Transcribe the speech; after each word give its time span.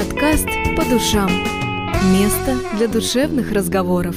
Подкаст 0.00 0.46
«По 0.78 0.84
душам». 0.86 1.28
Место 2.10 2.58
для 2.78 2.88
душевных 2.88 3.52
разговоров. 3.52 4.16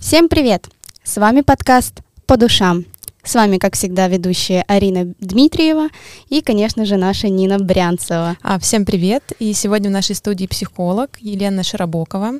Всем 0.00 0.28
привет! 0.28 0.68
С 1.02 1.16
вами 1.16 1.40
подкаст 1.40 2.02
«По 2.26 2.36
душам». 2.36 2.84
С 3.24 3.34
вами, 3.34 3.58
как 3.58 3.74
всегда, 3.74 4.06
ведущая 4.06 4.62
Арина 4.68 5.12
Дмитриева 5.18 5.88
и, 6.28 6.40
конечно 6.40 6.84
же, 6.84 6.96
наша 6.96 7.28
Нина 7.28 7.58
Брянцева. 7.58 8.36
А, 8.42 8.60
всем 8.60 8.84
привет! 8.84 9.24
И 9.40 9.52
сегодня 9.54 9.90
в 9.90 9.92
нашей 9.92 10.14
студии 10.14 10.46
психолог 10.46 11.18
Елена 11.18 11.64
Широбокова. 11.64 12.34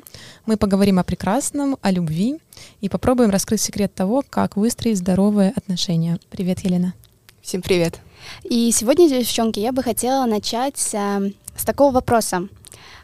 Мы 0.45 0.55
поговорим 0.55 0.99
о 0.99 1.03
прекрасном, 1.03 1.75
о 1.81 1.91
любви 1.91 2.37
и 2.79 2.87
попробуем 2.87 3.29
раскрыть 3.29 3.59
секрет 3.59 3.93
того, 3.93 4.23
как 4.29 4.55
выстроить 4.55 4.99
здоровые 4.99 5.51
отношения. 5.53 6.17
Привет, 6.29 6.61
Елена! 6.61 6.93
Всем 7.41 7.61
привет! 7.61 7.99
И 8.43 8.71
сегодня, 8.71 9.09
девчонки, 9.09 9.59
я 9.59 9.71
бы 9.71 9.83
хотела 9.83 10.25
начать 10.25 10.93
а, 10.93 11.21
с 11.55 11.63
такого 11.63 11.93
вопроса. 11.93 12.47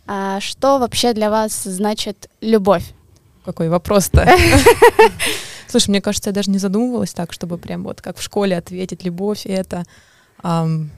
А, 0.07 0.39
что 0.39 0.79
вообще 0.79 1.13
для 1.13 1.29
вас 1.29 1.63
значит 1.63 2.29
любовь? 2.41 2.93
Какой 3.45 3.69
вопрос-то? 3.69 4.27
Слушай, 5.67 5.89
мне 5.89 6.01
кажется, 6.01 6.29
я 6.29 6.33
даже 6.33 6.51
не 6.51 6.57
задумывалась 6.57 7.13
так, 7.13 7.31
чтобы 7.31 7.57
прям 7.57 7.83
вот 7.83 8.01
как 8.01 8.17
в 8.17 8.21
школе 8.21 8.57
ответить 8.57 9.03
любовь 9.03 9.45
это. 9.45 9.85
Эм, 10.43 10.91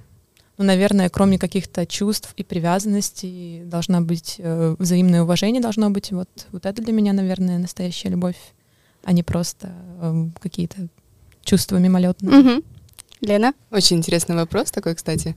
ну, 0.57 0.65
наверное, 0.65 1.09
кроме 1.09 1.37
каких-то 1.37 1.85
чувств 1.85 2.33
и 2.37 2.43
привязанностей 2.43 3.63
должна 3.65 4.01
быть 4.01 4.35
э, 4.39 4.75
взаимное 4.77 5.23
уважение 5.23 5.61
должно 5.61 5.89
быть. 5.89 6.11
Вот, 6.11 6.29
вот 6.51 6.65
это 6.65 6.81
для 6.81 6.93
меня, 6.93 7.13
наверное, 7.13 7.59
настоящая 7.59 8.09
любовь, 8.09 8.37
а 9.03 9.13
не 9.13 9.23
просто 9.23 9.73
э, 10.01 10.25
какие-то 10.39 10.87
чувства 11.43 11.77
мимолетные. 11.77 12.39
Угу. 12.39 12.63
Лена? 13.23 13.53
Очень 13.71 13.97
интересный 13.97 14.35
вопрос 14.35 14.69
такой, 14.71 14.95
кстати. 14.95 15.35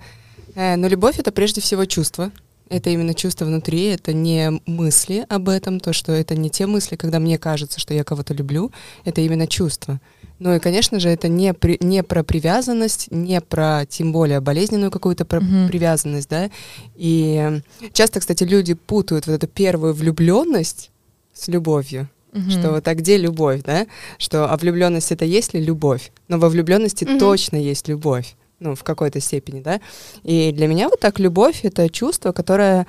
Э, 0.54 0.76
но 0.76 0.88
любовь— 0.88 1.18
это 1.18 1.32
прежде 1.32 1.60
всего 1.60 1.84
чувство. 1.84 2.32
Это 2.68 2.90
именно 2.90 3.14
чувство 3.14 3.44
внутри, 3.44 3.84
это 3.84 4.12
не 4.12 4.60
мысли 4.66 5.24
об 5.28 5.48
этом, 5.48 5.78
то, 5.78 5.92
что 5.92 6.10
это 6.10 6.34
не 6.34 6.50
те 6.50 6.66
мысли, 6.66 6.96
когда 6.96 7.20
мне 7.20 7.38
кажется, 7.38 7.78
что 7.78 7.94
я 7.94 8.02
кого-то 8.02 8.34
люблю, 8.34 8.72
это 9.04 9.20
именно 9.20 9.46
чувство. 9.46 10.00
Ну 10.40 10.52
и, 10.52 10.58
конечно 10.58 10.98
же, 10.98 11.08
это 11.08 11.28
не, 11.28 11.54
при, 11.54 11.78
не 11.80 12.02
про 12.02 12.24
привязанность, 12.24 13.06
не 13.12 13.40
про, 13.40 13.86
тем 13.88 14.12
более, 14.12 14.40
болезненную 14.40 14.90
какую-то 14.90 15.24
про 15.24 15.38
mm-hmm. 15.38 15.68
привязанность, 15.68 16.28
да. 16.28 16.50
И 16.96 17.60
часто, 17.92 18.18
кстати, 18.18 18.42
люди 18.42 18.74
путают 18.74 19.28
вот 19.28 19.34
эту 19.34 19.46
первую 19.46 19.94
влюбленность 19.94 20.90
с 21.32 21.46
любовью. 21.46 22.08
Mm-hmm. 22.36 22.50
Что 22.50 22.70
вот 22.70 22.86
а 22.86 22.94
где 22.94 23.16
любовь, 23.16 23.62
да? 23.62 23.86
Что 24.18 24.52
а 24.52 24.56
влюбленность 24.56 25.10
это 25.10 25.24
есть 25.24 25.54
ли 25.54 25.60
любовь? 25.64 26.12
Но 26.28 26.38
во 26.38 26.48
влюбленности 26.48 27.04
mm-hmm. 27.04 27.18
точно 27.18 27.56
есть 27.56 27.88
любовь 27.88 28.36
ну, 28.60 28.74
в 28.74 28.82
какой-то 28.84 29.20
степени, 29.20 29.60
да. 29.60 29.80
И 30.22 30.52
для 30.52 30.66
меня 30.66 30.88
вот 30.88 31.00
так 31.00 31.18
любовь— 31.18 31.60
это 31.62 31.88
чувство, 31.88 32.32
которое... 32.32 32.86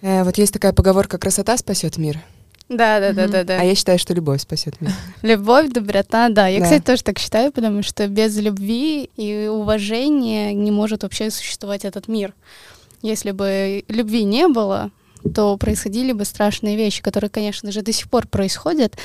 Э, 0.00 0.24
вот 0.24 0.38
есть 0.38 0.52
такая 0.52 0.72
поговорка 0.72 1.18
«красота 1.18 1.56
спасет 1.56 1.98
мир». 1.98 2.18
Да, 2.68 3.00
да, 3.00 3.12
да, 3.12 3.26
да, 3.28 3.44
да. 3.44 3.60
А 3.60 3.64
я 3.64 3.74
считаю, 3.74 3.98
что 3.98 4.12
любовь 4.12 4.42
спасет 4.42 4.78
мир. 4.80 4.92
Любовь, 5.22 5.70
доброта, 5.70 6.28
да. 6.28 6.48
Я, 6.48 6.58
да. 6.58 6.64
кстати, 6.64 6.82
тоже 6.82 7.02
так 7.02 7.18
считаю, 7.18 7.50
потому 7.50 7.82
что 7.82 8.06
без 8.08 8.36
любви 8.36 9.08
и 9.16 9.48
уважения 9.50 10.52
не 10.52 10.70
может 10.70 11.02
вообще 11.02 11.30
существовать 11.30 11.86
этот 11.86 12.08
мир. 12.08 12.34
Если 13.00 13.30
бы 13.30 13.84
любви 13.88 14.24
не 14.24 14.48
было, 14.48 14.90
то 15.34 15.56
происходили 15.56 16.12
бы 16.12 16.24
страшные 16.24 16.76
вещи, 16.76 17.02
которые, 17.02 17.30
конечно 17.30 17.72
же, 17.72 17.82
до 17.82 17.92
сих 17.92 18.08
пор 18.08 18.26
происходят 18.26 18.96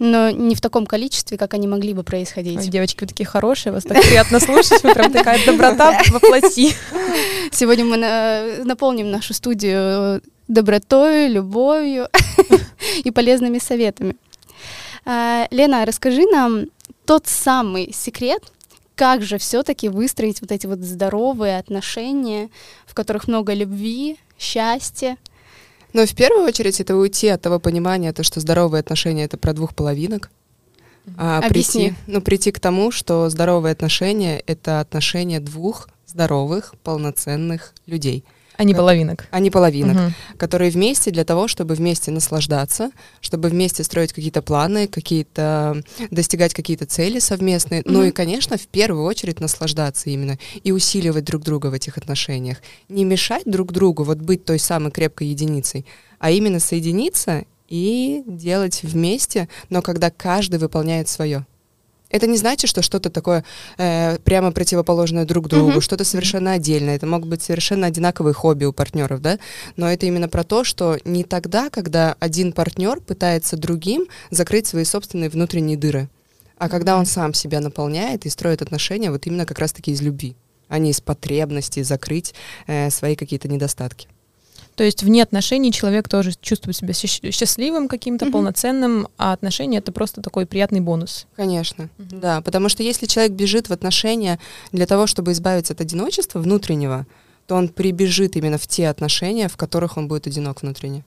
но 0.00 0.30
не 0.30 0.54
в 0.54 0.62
таком 0.62 0.86
количестве, 0.86 1.36
как 1.36 1.52
они 1.52 1.68
могли 1.68 1.92
бы 1.92 2.02
происходить. 2.02 2.58
Ой, 2.58 2.66
девочки, 2.68 3.02
вы 3.02 3.06
такие 3.06 3.26
хорошие, 3.26 3.70
вас 3.70 3.84
так 3.84 4.00
приятно 4.00 4.40
слушать, 4.40 4.82
вы 4.82 4.94
прям 4.94 5.12
такая 5.12 5.44
доброта 5.44 6.00
воплоти. 6.10 6.72
Сегодня 7.52 7.84
мы 7.84 7.98
на, 7.98 8.64
наполним 8.64 9.10
нашу 9.10 9.34
студию 9.34 10.22
добротой, 10.48 11.28
любовью 11.28 12.08
и 13.04 13.10
полезными 13.10 13.58
советами. 13.58 14.16
А, 15.04 15.46
Лена, 15.50 15.84
расскажи 15.84 16.22
нам 16.22 16.66
тот 17.04 17.26
самый 17.26 17.92
секрет, 17.92 18.42
как 18.94 19.22
же 19.22 19.36
все-таки 19.36 19.90
выстроить 19.90 20.40
вот 20.40 20.50
эти 20.50 20.66
вот 20.66 20.80
здоровые 20.80 21.58
отношения, 21.58 22.48
в 22.86 22.94
которых 22.94 23.28
много 23.28 23.52
любви, 23.52 24.18
счастья, 24.38 25.18
но 25.92 26.06
в 26.06 26.14
первую 26.14 26.44
очередь 26.44 26.80
это 26.80 26.96
уйти 26.96 27.28
от 27.28 27.42
того 27.42 27.58
понимания, 27.58 28.12
то, 28.12 28.22
что 28.22 28.40
здоровые 28.40 28.80
отношения 28.80 29.24
это 29.24 29.36
про 29.36 29.52
двух 29.52 29.74
половинок. 29.74 30.30
А 31.16 31.38
Объясни. 31.38 31.88
прийти, 31.90 31.96
ну, 32.06 32.20
прийти 32.20 32.52
к 32.52 32.60
тому, 32.60 32.90
что 32.90 33.28
здоровые 33.30 33.72
отношения 33.72 34.38
это 34.46 34.80
отношения 34.80 35.40
двух 35.40 35.88
здоровых, 36.06 36.74
полноценных 36.82 37.74
людей 37.86 38.24
а 38.60 38.64
не 38.64 38.74
половинок. 38.74 39.26
А 39.30 39.40
не 39.40 39.50
половинок, 39.50 39.96
угу. 39.96 40.12
которые 40.36 40.70
вместе 40.70 41.10
для 41.10 41.24
того, 41.24 41.48
чтобы 41.48 41.74
вместе 41.74 42.10
наслаждаться, 42.10 42.90
чтобы 43.22 43.48
вместе 43.48 43.82
строить 43.84 44.12
какие-то 44.12 44.42
планы, 44.42 44.86
какие-то 44.86 45.82
достигать 46.10 46.52
какие-то 46.52 46.84
цели 46.84 47.20
совместные. 47.20 47.80
Угу. 47.80 47.90
Ну 47.90 48.02
и, 48.04 48.10
конечно, 48.10 48.58
в 48.58 48.66
первую 48.66 49.06
очередь 49.06 49.40
наслаждаться 49.40 50.10
именно 50.10 50.38
и 50.62 50.72
усиливать 50.72 51.24
друг 51.24 51.42
друга 51.42 51.68
в 51.68 51.72
этих 51.72 51.96
отношениях. 51.96 52.58
Не 52.90 53.06
мешать 53.06 53.44
друг 53.46 53.72
другу, 53.72 54.02
вот 54.02 54.18
быть 54.18 54.44
той 54.44 54.58
самой 54.58 54.92
крепкой 54.92 55.28
единицей, 55.28 55.86
а 56.18 56.30
именно 56.30 56.60
соединиться 56.60 57.46
и 57.66 58.22
делать 58.26 58.82
вместе, 58.82 59.48
но 59.70 59.80
когда 59.80 60.10
каждый 60.10 60.58
выполняет 60.58 61.08
свое. 61.08 61.46
Это 62.10 62.26
не 62.26 62.36
значит, 62.36 62.68
что 62.68 62.82
что-то 62.82 63.08
такое 63.08 63.44
э, 63.78 64.18
прямо 64.18 64.50
противоположное 64.50 65.24
друг 65.24 65.48
другу, 65.48 65.78
mm-hmm. 65.78 65.80
что-то 65.80 66.04
совершенно 66.04 66.52
отдельное. 66.52 66.96
Это 66.96 67.06
могут 67.06 67.28
быть 67.28 67.42
совершенно 67.42 67.86
одинаковые 67.86 68.34
хобби 68.34 68.64
у 68.64 68.72
партнеров, 68.72 69.22
да. 69.22 69.38
Но 69.76 69.90
это 69.90 70.06
именно 70.06 70.28
про 70.28 70.42
то, 70.42 70.64
что 70.64 70.98
не 71.04 71.22
тогда, 71.22 71.70
когда 71.70 72.16
один 72.18 72.52
партнер 72.52 73.00
пытается 73.00 73.56
другим 73.56 74.06
закрыть 74.30 74.66
свои 74.66 74.84
собственные 74.84 75.30
внутренние 75.30 75.76
дыры, 75.76 76.08
а 76.58 76.68
когда 76.68 76.96
он 76.96 77.06
сам 77.06 77.32
себя 77.32 77.60
наполняет 77.60 78.26
и 78.26 78.28
строит 78.28 78.60
отношения 78.60 79.10
вот 79.10 79.26
именно 79.26 79.46
как 79.46 79.60
раз-таки 79.60 79.92
из 79.92 80.02
любви, 80.02 80.36
а 80.68 80.78
не 80.78 80.90
из 80.90 81.00
потребности 81.00 81.82
закрыть 81.82 82.34
э, 82.66 82.90
свои 82.90 83.14
какие-то 83.14 83.48
недостатки. 83.48 84.08
То 84.80 84.84
есть 84.84 85.02
вне 85.02 85.22
отношений 85.22 85.72
человек 85.72 86.08
тоже 86.08 86.32
чувствует 86.40 86.74
себя 86.74 86.94
счастливым 86.94 87.86
каким-то, 87.86 88.24
угу. 88.24 88.32
полноценным, 88.32 89.08
а 89.18 89.34
отношения 89.34 89.76
это 89.76 89.92
просто 89.92 90.22
такой 90.22 90.46
приятный 90.46 90.80
бонус. 90.80 91.26
Конечно, 91.36 91.90
угу. 91.98 92.16
да, 92.18 92.40
потому 92.40 92.70
что 92.70 92.82
если 92.82 93.04
человек 93.04 93.32
бежит 93.32 93.68
в 93.68 93.74
отношения 93.74 94.38
для 94.72 94.86
того, 94.86 95.06
чтобы 95.06 95.32
избавиться 95.32 95.74
от 95.74 95.82
одиночества 95.82 96.38
внутреннего, 96.38 97.06
то 97.46 97.56
он 97.56 97.68
прибежит 97.68 98.36
именно 98.36 98.56
в 98.56 98.66
те 98.66 98.88
отношения, 98.88 99.48
в 99.48 99.58
которых 99.58 99.98
он 99.98 100.08
будет 100.08 100.26
одинок 100.26 100.62
внутренне. 100.62 101.04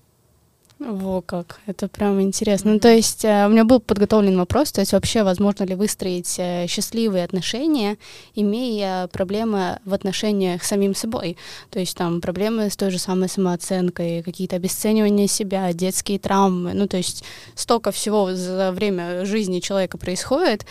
Во 0.85 1.21
как, 1.21 1.61
это 1.65 1.87
прям 1.87 2.19
интересно. 2.21 2.73
Ну, 2.73 2.79
то 2.79 2.93
есть 2.93 3.23
э, 3.23 3.45
у 3.45 3.49
меня 3.49 3.63
был 3.63 3.79
подготовлен 3.79 4.37
вопрос, 4.37 4.73
то 4.73 4.81
есть 4.81 4.91
вообще 4.91 5.23
возможно 5.23 5.63
ли 5.63 5.75
выстроить 5.75 6.35
э, 6.37 6.67
счастливые 6.67 7.23
отношения, 7.23 7.97
имея 8.35 9.07
проблемы 9.07 9.79
в 9.85 9.93
отношениях 9.93 10.61
с 10.61 10.67
самим 10.67 10.93
собой? 10.93 11.37
То 11.69 11.79
есть 11.79 11.95
там 11.95 12.19
проблемы 12.19 12.69
с 12.69 12.75
той 12.75 12.91
же 12.91 12.99
самой 12.99 13.29
самооценкой, 13.29 14.23
какие-то 14.23 14.57
обесценивания 14.57 15.27
себя, 15.27 15.71
детские 15.71 16.19
травмы, 16.19 16.73
ну 16.73 16.85
то 16.85 16.97
есть 16.97 17.23
столько 17.55 17.91
всего 17.91 18.33
за 18.33 18.73
время 18.73 19.23
жизни 19.23 19.61
человека 19.61 19.97
происходит, 19.97 20.65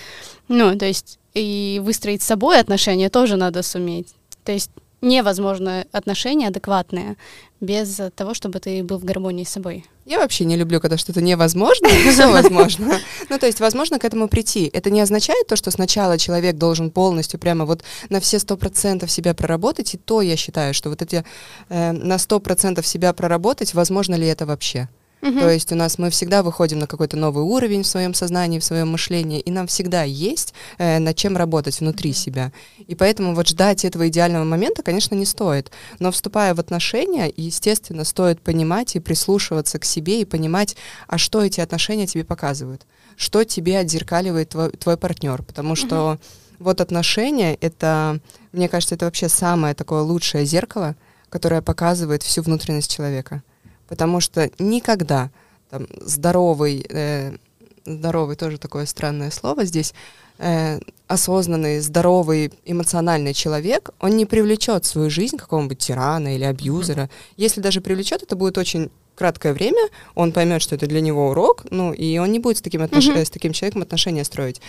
ну 0.49 0.77
то 0.77 0.85
есть 0.85 1.19
и 1.33 1.81
выстроить 1.83 2.21
с 2.23 2.27
собой 2.27 2.61
отношения 2.61 3.09
тоже 3.09 3.37
надо 3.37 3.63
суметь. 3.63 4.09
То 4.45 4.53
есть 4.53 4.71
невозможно 5.03 5.85
отношения 5.93 6.49
адекватные 6.49 7.17
без 7.61 8.01
того, 8.17 8.35
чтобы 8.35 8.59
ты 8.59 8.83
был 8.83 8.99
в 8.99 9.05
гармонии 9.05 9.45
с 9.45 9.51
собой. 9.51 9.85
Я 10.05 10.19
вообще 10.19 10.45
не 10.45 10.57
люблю, 10.57 10.81
когда 10.81 10.97
что-то 10.97 11.21
невозможно, 11.21 11.89
все 12.11 12.31
возможно. 12.31 12.99
Ну, 13.29 13.39
то 13.39 13.47
есть, 13.47 13.61
возможно 13.61 13.99
к 13.99 14.05
этому 14.05 14.29
прийти. 14.29 14.71
Это 14.73 14.91
не 14.91 15.01
означает 15.01 15.47
то, 15.47 15.57
что 15.57 15.71
сначала 15.71 16.19
человек 16.19 16.57
должен 16.57 16.91
полностью 16.91 17.39
прямо 17.39 17.65
вот 17.65 17.83
на 18.09 18.21
все 18.21 18.39
сто 18.39 18.57
процентов 18.57 19.11
себя 19.11 19.35
проработать, 19.35 19.95
и 19.95 19.99
то 19.99 20.23
я 20.23 20.37
считаю, 20.37 20.75
что 20.75 20.91
вот 20.91 21.03
эти 21.03 21.25
э, 21.69 21.93
на 21.93 22.19
сто 22.19 22.41
процентов 22.41 22.87
себя 22.87 23.13
проработать, 23.13 23.75
возможно 23.75 24.15
ли 24.17 24.27
это 24.27 24.47
вообще? 24.47 24.89
Угу. 25.23 25.39
То 25.39 25.51
есть 25.51 25.71
у 25.71 25.77
нас 25.77 25.99
мы 25.99 26.11
всегда 26.11 26.43
выходим 26.43 26.81
на 26.81 26.89
какой-то 26.89 27.17
новый 27.17 27.45
уровень 27.45 27.85
в 27.85 27.87
своем 27.87 28.13
сознании, 28.13 28.59
в 28.59 28.65
своем 28.65 28.91
мышлении, 28.91 29.39
и 29.39 29.53
нам 29.53 29.69
всегда 29.69 30.03
есть 30.03 30.53
э, 30.79 30.99
над 30.99 31.17
чем 31.17 31.37
работать 31.37 31.79
внутри 31.79 32.13
себя. 32.13 32.51
И 32.89 32.97
поэтому 32.97 33.33
вот 33.35 33.47
ждать 33.47 33.85
этого 33.85 34.09
идеального 34.09 34.43
момента, 34.43 34.83
конечно, 34.83 35.15
не 35.15 35.25
стоит. 35.25 35.71
Но 36.01 36.11
вступая 36.11 36.55
в 36.55 36.61
отношения, 36.61 37.33
естественно, 37.37 38.03
стоит 38.03 38.41
понимать 38.41 38.97
и 38.97 39.01
прислушиваться 39.01 39.79
к 39.79 39.85
себе 39.85 40.21
и 40.21 40.25
понимать, 40.25 40.77
а 41.07 41.19
что 41.19 41.45
эти 41.45 41.61
отношения 41.61 42.09
тебе 42.09 42.25
показывают, 42.25 42.83
что 43.17 43.45
тебе 43.45 43.79
отзеркаливает 43.79 44.49
твой, 44.49 44.71
твой 44.71 44.97
партнер, 44.97 45.45
потому 45.45 45.77
что 45.77 46.15
угу. 46.15 46.21
вот 46.59 46.81
отношения 46.81 47.55
это, 47.61 48.19
мне 48.51 48.69
кажется, 48.69 48.97
это 48.97 49.05
вообще 49.05 49.29
самое 49.29 49.75
такое 49.75 50.03
лучшее 50.03 50.45
зеркало, 50.47 50.97
которое 51.29 51.63
показывает 51.63 52.25
всю 52.25 52.43
внутренность 52.43 52.93
человека 52.93 53.45
потому 53.89 54.21
что 54.21 54.51
никогда 54.59 55.31
там, 55.71 55.87
здоровый, 56.01 56.85
э, 56.89 57.37
здоровый 57.85 58.37
тоже 58.37 58.59
такое 58.59 58.87
странное 58.87 59.31
слово 59.31 59.65
здесь, 59.65 59.95
э, 60.39 60.81
осознанный, 61.07 61.81
здоровый, 61.81 62.53
эмоциональный 62.65 63.35
человек, 63.35 63.91
он 64.01 64.17
не 64.17 64.27
привлечет 64.27 64.85
в 64.85 64.89
свою 64.89 65.11
жизнь 65.11 65.37
какого-нибудь 65.37 65.79
тирана 65.79 66.35
или 66.35 66.45
абьюзера. 66.45 67.11
Если 67.37 67.61
даже 67.61 67.81
привлечет, 67.81 68.23
это 68.23 68.37
будет 68.37 68.59
очень 68.59 68.91
краткое 69.15 69.53
время, 69.53 69.89
он 70.15 70.33
поймет, 70.33 70.63
что 70.63 70.75
это 70.75 70.87
для 70.87 71.01
него 71.01 71.31
урок, 71.31 71.65
ну, 71.71 71.93
и 71.93 72.19
он 72.19 72.33
не 72.33 72.39
будет 72.39 72.59
с 72.59 72.63
таким, 72.63 72.83
отнош... 72.83 73.07
mm-hmm. 73.07 73.25
с 73.25 73.31
таким 73.31 73.53
человеком 73.53 73.83
отношения 73.83 74.25
строить. 74.25 74.61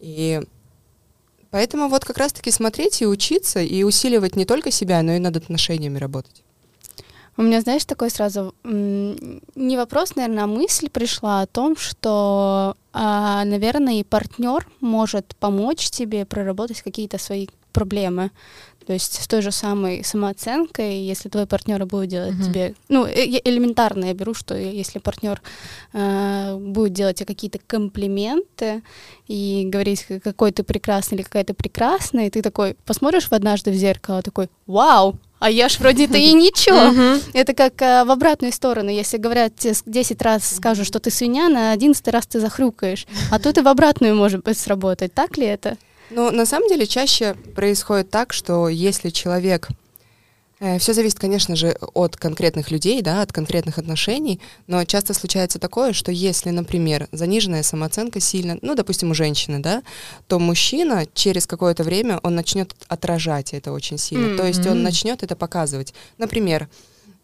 И 0.00 0.40
поэтому 1.50 1.88
вот 1.88 2.04
как 2.04 2.18
раз-таки 2.18 2.50
смотреть 2.50 3.02
и 3.02 3.06
учиться, 3.06 3.60
и 3.60 3.82
усиливать 3.82 4.36
не 4.36 4.44
только 4.44 4.70
себя, 4.70 5.02
но 5.02 5.12
и 5.12 5.18
над 5.18 5.36
отношениями 5.36 5.98
работать. 5.98 6.43
У 7.36 7.42
меня, 7.42 7.60
знаешь, 7.60 7.84
такой 7.84 8.10
сразу 8.10 8.54
не 8.62 9.76
вопрос, 9.76 10.14
наверное, 10.14 10.44
а 10.44 10.46
мысль 10.46 10.88
пришла 10.88 11.42
о 11.42 11.46
том, 11.46 11.76
что, 11.76 12.76
а, 12.92 13.44
наверное, 13.44 13.94
и 13.94 14.04
партнер 14.04 14.66
может 14.80 15.34
помочь 15.36 15.90
тебе 15.90 16.24
проработать 16.24 16.82
какие-то 16.82 17.18
свои 17.18 17.48
проблемы. 17.72 18.30
То 18.86 18.92
есть 18.92 19.22
с 19.22 19.26
той 19.26 19.42
же 19.42 19.50
самой 19.50 20.04
самооценкой, 20.04 20.98
если 20.98 21.28
твой 21.28 21.46
партнер 21.46 21.84
будет 21.86 22.08
делать 22.08 22.34
uh-huh. 22.34 22.44
тебе, 22.44 22.74
ну 22.88 23.06
э, 23.06 23.40
элементарно 23.44 24.06
я 24.06 24.14
беру, 24.14 24.34
что 24.34 24.54
если 24.54 24.98
партнер 24.98 25.40
э, 25.92 26.56
будет 26.58 26.92
делать 26.92 27.16
тебе 27.16 27.26
какие-то 27.26 27.58
комплименты 27.66 28.82
и 29.26 29.64
говорить, 29.66 30.06
какой 30.22 30.52
ты 30.52 30.62
прекрасный 30.62 31.16
или 31.16 31.22
какая 31.22 31.44
ты 31.44 31.54
прекрасная, 31.54 32.26
и 32.26 32.30
ты 32.30 32.42
такой 32.42 32.76
посмотришь 32.84 33.28
в 33.28 33.32
однажды 33.32 33.70
в 33.70 33.74
зеркало, 33.74 34.22
такой, 34.22 34.48
вау, 34.66 35.16
а 35.44 35.50
я 35.50 35.68
ж 35.68 35.78
вроде-то 35.78 36.16
и 36.16 36.32
ничего. 36.32 37.20
Это 37.34 37.52
как 37.52 37.82
а, 37.82 38.06
в 38.06 38.10
обратную 38.10 38.50
сторону. 38.50 38.88
Если 38.88 39.18
говорят, 39.18 39.54
тебе 39.54 39.74
10 39.84 40.22
раз 40.22 40.56
скажут, 40.56 40.86
что 40.86 41.00
ты 41.00 41.10
свинья, 41.10 41.50
на 41.50 41.72
11 41.72 42.08
раз 42.08 42.26
ты 42.26 42.40
захрюкаешь. 42.40 43.06
А 43.30 43.38
тут 43.38 43.58
и 43.58 43.60
в 43.60 43.68
обратную 43.68 44.14
может 44.14 44.42
быть 44.42 44.56
сработать. 44.56 45.12
Так 45.12 45.36
ли 45.36 45.44
это? 45.44 45.76
Ну, 46.14 46.30
на 46.30 46.46
самом 46.46 46.68
деле, 46.68 46.86
чаще 46.86 47.34
происходит 47.54 48.10
так, 48.10 48.32
что 48.32 48.68
если 48.68 49.10
человек 49.10 49.68
Э, 50.64 50.78
Все 50.78 50.94
зависит, 50.94 51.18
конечно 51.18 51.56
же, 51.56 51.76
от 51.94 52.16
конкретных 52.16 52.70
людей, 52.70 53.02
да, 53.02 53.22
от 53.22 53.32
конкретных 53.32 53.78
отношений, 53.78 54.40
но 54.66 54.84
часто 54.84 55.12
случается 55.12 55.58
такое, 55.58 55.92
что 55.92 56.10
если, 56.10 56.50
например, 56.50 57.08
заниженная 57.12 57.62
самооценка 57.62 58.20
сильно, 58.20 58.58
ну, 58.62 58.74
допустим, 58.74 59.10
у 59.10 59.14
женщины, 59.14 59.58
да, 59.58 59.82
то 60.26 60.38
мужчина 60.38 61.06
через 61.12 61.46
какое-то 61.46 61.84
время 61.84 62.18
он 62.22 62.34
начнет 62.34 62.74
отражать 62.88 63.52
это 63.52 63.72
очень 63.72 63.98
сильно, 63.98 64.26
mm-hmm. 64.26 64.36
то 64.36 64.46
есть 64.46 64.66
он 64.66 64.82
начнет 64.82 65.22
это 65.22 65.36
показывать. 65.36 65.92
Например, 66.18 66.68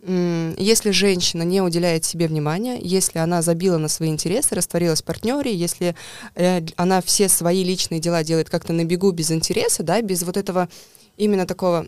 если 0.02 0.92
женщина 0.92 1.42
не 1.42 1.60
уделяет 1.60 2.04
себе 2.04 2.26
внимания, 2.26 2.78
если 2.80 3.18
она 3.18 3.42
забила 3.42 3.76
на 3.76 3.88
свои 3.88 4.08
интересы, 4.08 4.54
растворилась 4.54 5.02
в 5.02 5.04
партнере, 5.04 5.54
если 5.54 5.94
э, 6.34 6.62
она 6.76 7.02
все 7.02 7.28
свои 7.28 7.62
личные 7.62 8.00
дела 8.00 8.24
делает 8.24 8.48
как-то 8.48 8.72
на 8.72 8.84
бегу 8.84 9.10
без 9.10 9.30
интереса, 9.30 9.82
да, 9.82 10.00
без 10.00 10.22
вот 10.22 10.38
этого 10.38 10.70
именно 11.18 11.46
такого 11.46 11.86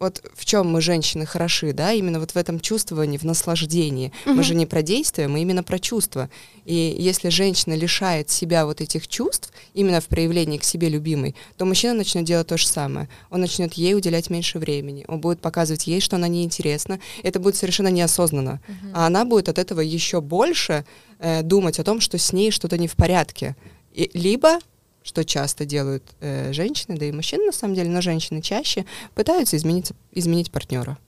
вот 0.00 0.22
в 0.34 0.44
чем 0.44 0.70
мы, 0.70 0.80
женщины, 0.80 1.26
хороши, 1.26 1.72
да, 1.72 1.92
именно 1.92 2.20
вот 2.20 2.32
в 2.32 2.36
этом 2.36 2.60
чувствовании, 2.60 3.18
в 3.18 3.24
наслаждении. 3.24 4.12
Угу. 4.26 4.34
Мы 4.34 4.42
же 4.42 4.54
не 4.54 4.66
про 4.66 4.82
действия, 4.82 5.28
мы 5.28 5.42
именно 5.42 5.62
про 5.62 5.78
чувства. 5.78 6.30
И 6.64 6.96
если 6.98 7.28
женщина 7.28 7.74
лишает 7.74 8.30
себя 8.30 8.66
вот 8.66 8.80
этих 8.80 9.08
чувств, 9.08 9.52
именно 9.74 10.00
в 10.00 10.06
проявлении 10.06 10.58
к 10.58 10.64
себе 10.64 10.88
любимой, 10.88 11.34
то 11.56 11.64
мужчина 11.64 11.94
начнет 11.94 12.24
делать 12.24 12.46
то 12.46 12.56
же 12.56 12.66
самое. 12.66 13.08
Он 13.30 13.40
начнет 13.40 13.74
ей 13.74 13.94
уделять 13.94 14.30
меньше 14.30 14.58
времени, 14.58 15.04
он 15.08 15.20
будет 15.20 15.40
показывать 15.40 15.86
ей, 15.86 16.00
что 16.00 16.16
она 16.16 16.28
неинтересна. 16.28 17.00
Это 17.22 17.40
будет 17.40 17.56
совершенно 17.56 17.88
неосознанно. 17.88 18.60
Угу. 18.68 18.90
А 18.94 19.06
она 19.06 19.24
будет 19.24 19.48
от 19.48 19.58
этого 19.58 19.80
еще 19.80 20.20
больше 20.20 20.84
э, 21.18 21.42
думать 21.42 21.78
о 21.78 21.84
том, 21.84 22.00
что 22.00 22.18
с 22.18 22.32
ней 22.32 22.50
что-то 22.50 22.78
не 22.78 22.88
в 22.88 22.96
порядке. 22.96 23.56
И, 23.92 24.10
либо 24.14 24.58
что 25.08 25.24
часто 25.24 25.64
делают 25.64 26.04
э, 26.20 26.52
женщины, 26.52 26.98
да 26.98 27.06
и 27.06 27.12
мужчины 27.12 27.46
на 27.46 27.52
самом 27.52 27.74
деле, 27.74 27.88
но 27.88 28.02
женщины 28.02 28.42
чаще 28.42 28.84
пытаются 29.14 29.56
изменить, 29.56 29.92
изменить 30.12 30.52
партнера. 30.52 30.98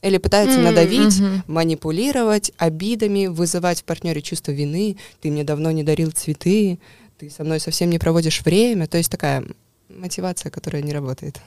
Или 0.00 0.16
пытаются 0.16 0.58
mm-hmm. 0.58 0.62
надавить, 0.62 1.20
mm-hmm. 1.20 1.42
манипулировать 1.46 2.52
обидами, 2.56 3.26
вызывать 3.26 3.82
в 3.82 3.84
партнере 3.84 4.22
чувство 4.22 4.52
вины. 4.52 4.96
Ты 5.20 5.30
мне 5.30 5.44
давно 5.44 5.70
не 5.72 5.82
дарил 5.82 6.10
цветы, 6.10 6.78
ты 7.18 7.28
со 7.28 7.44
мной 7.44 7.60
совсем 7.60 7.90
не 7.90 7.98
проводишь 7.98 8.40
время. 8.40 8.86
То 8.86 8.96
есть 8.96 9.10
такая 9.10 9.44
мотивация, 9.90 10.48
которая 10.48 10.80
не 10.80 10.94
работает. 10.94 11.38